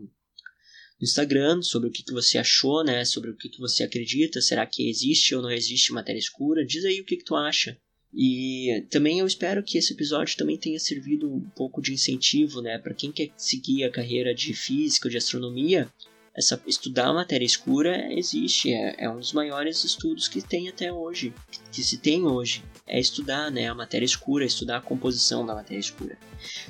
no 1.00 1.04
Instagram 1.04 1.62
sobre 1.62 1.90
o 1.90 1.92
que, 1.92 2.04
que 2.04 2.14
você 2.14 2.38
achou, 2.38 2.84
né? 2.84 3.06
Sobre 3.06 3.30
o 3.30 3.38
que, 3.38 3.50
que 3.50 3.60
você 3.60 3.84
acredita. 3.84 4.42
Será 4.42 4.66
que 4.66 4.90
existe 4.90 5.36
ou 5.36 5.42
não 5.42 5.52
existe 5.52 5.94
matéria 5.94 6.20
escura? 6.20 6.66
Diz 6.66 6.84
aí 6.86 7.00
o 7.00 7.06
que, 7.06 7.18
que 7.18 7.26
tu 7.26 7.36
acha. 7.36 7.78
E 8.18 8.86
também 8.90 9.20
eu 9.20 9.28
espero 9.28 9.62
que 9.62 9.78
esse 9.78 9.94
episódio 9.94 10.38
também 10.38 10.58
tenha 10.58 10.80
servido 10.80 11.30
um 11.30 11.50
pouco 11.50 11.82
de 11.82 11.92
incentivo, 11.92 12.62
né, 12.62 12.78
para 12.78 12.94
quem 12.94 13.12
quer 13.12 13.30
seguir 13.36 13.84
a 13.84 13.92
carreira 13.92 14.34
de 14.34 14.54
física 14.54 15.08
ou 15.08 15.12
de 15.12 15.18
astronomia, 15.18 15.92
essa 16.36 16.62
estudar 16.67 17.08
a 17.08 17.13
matéria 17.13 17.45
escura 17.45 18.12
existe, 18.12 18.74
é, 18.74 19.06
é, 19.06 19.10
um 19.10 19.17
dos 19.17 19.32
maiores 19.32 19.84
estudos 19.84 20.28
que 20.28 20.41
tem 20.41 20.67
até 20.67 20.91
hoje, 20.91 21.34
que 21.71 21.82
se 21.82 21.98
tem 21.98 22.26
hoje, 22.26 22.63
é 22.86 23.00
estudar 23.00 23.50
né, 23.50 23.69
a 23.69 23.74
matéria 23.74 24.06
escura, 24.06 24.43
estudar 24.43 24.78
a 24.78 24.82
composição 24.82 25.45
da 25.45 25.56
matéria 25.56 25.80
escura. 25.80 26.17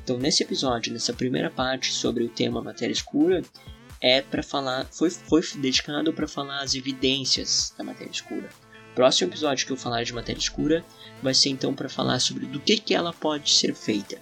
Então, 0.04 0.18
nesse 0.18 0.44
episódio, 0.44 0.94
nessa 0.94 1.14
primeira 1.14 1.50
parte 1.50 1.92
sobre 1.92 2.24
o 2.24 2.30
tema 2.30 2.62
matéria 2.62 2.94
escura, 2.94 3.42
é 4.00 4.22
para 4.22 4.44
falar, 4.44 4.86
foi, 4.92 5.10
foi 5.10 5.42
dedicado 5.56 6.14
para 6.14 6.28
falar 6.28 6.62
as 6.62 6.76
evidências 6.76 7.74
da 7.76 7.84
matéria 7.84 8.12
escura. 8.12 8.50
Próximo 8.94 9.32
episódio 9.32 9.66
que 9.66 9.74
eu 9.74 9.78
falar 9.78 10.04
de 10.04 10.14
matéria 10.14 10.40
escura 10.40 10.86
vai 11.24 11.34
ser 11.34 11.50
então 11.50 11.74
para 11.74 11.90
falar 11.90 12.20
sobre 12.20 12.46
do 12.46 12.60
que, 12.60 12.78
que 12.78 12.94
ela 12.94 13.12
pode 13.12 13.52
ser 13.52 13.74
feita. 13.74 14.22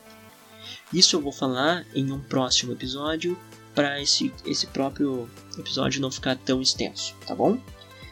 Isso 0.91 1.15
eu 1.15 1.21
vou 1.21 1.33
falar 1.33 1.85
em 1.93 2.11
um 2.11 2.19
próximo 2.19 2.71
episódio 2.71 3.37
para 3.73 4.01
esse, 4.01 4.31
esse 4.45 4.67
próprio 4.67 5.29
episódio 5.57 6.01
não 6.01 6.11
ficar 6.11 6.37
tão 6.37 6.61
extenso, 6.61 7.15
tá 7.25 7.33
bom? 7.35 7.57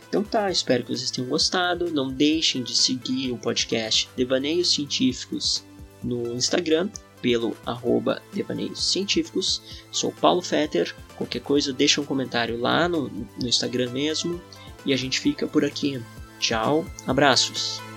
Então 0.07 0.23
tá, 0.23 0.51
espero 0.51 0.83
que 0.83 0.95
vocês 0.95 1.09
tenham 1.09 1.29
gostado. 1.29 1.89
Não 1.89 2.11
deixem 2.11 2.63
de 2.63 2.75
seguir 2.75 3.31
o 3.31 3.37
podcast 3.37 4.09
Devaneios 4.15 4.73
Científicos 4.73 5.63
no 6.03 6.33
Instagram 6.33 6.89
pelo 7.21 7.55
arroba 7.65 8.21
Devaneios 8.33 8.91
Científicos. 8.91 9.61
Sou 9.89 10.11
Paulo 10.11 10.41
Fetter. 10.41 10.93
Qualquer 11.15 11.39
coisa, 11.39 11.71
deixa 11.71 12.01
um 12.01 12.05
comentário 12.05 12.59
lá 12.59 12.89
no, 12.89 13.09
no 13.09 13.47
Instagram 13.47 13.91
mesmo. 13.91 14.41
E 14.85 14.93
a 14.93 14.97
gente 14.97 15.19
fica 15.19 15.47
por 15.47 15.63
aqui. 15.63 16.01
Tchau, 16.39 16.85
abraços. 17.07 17.90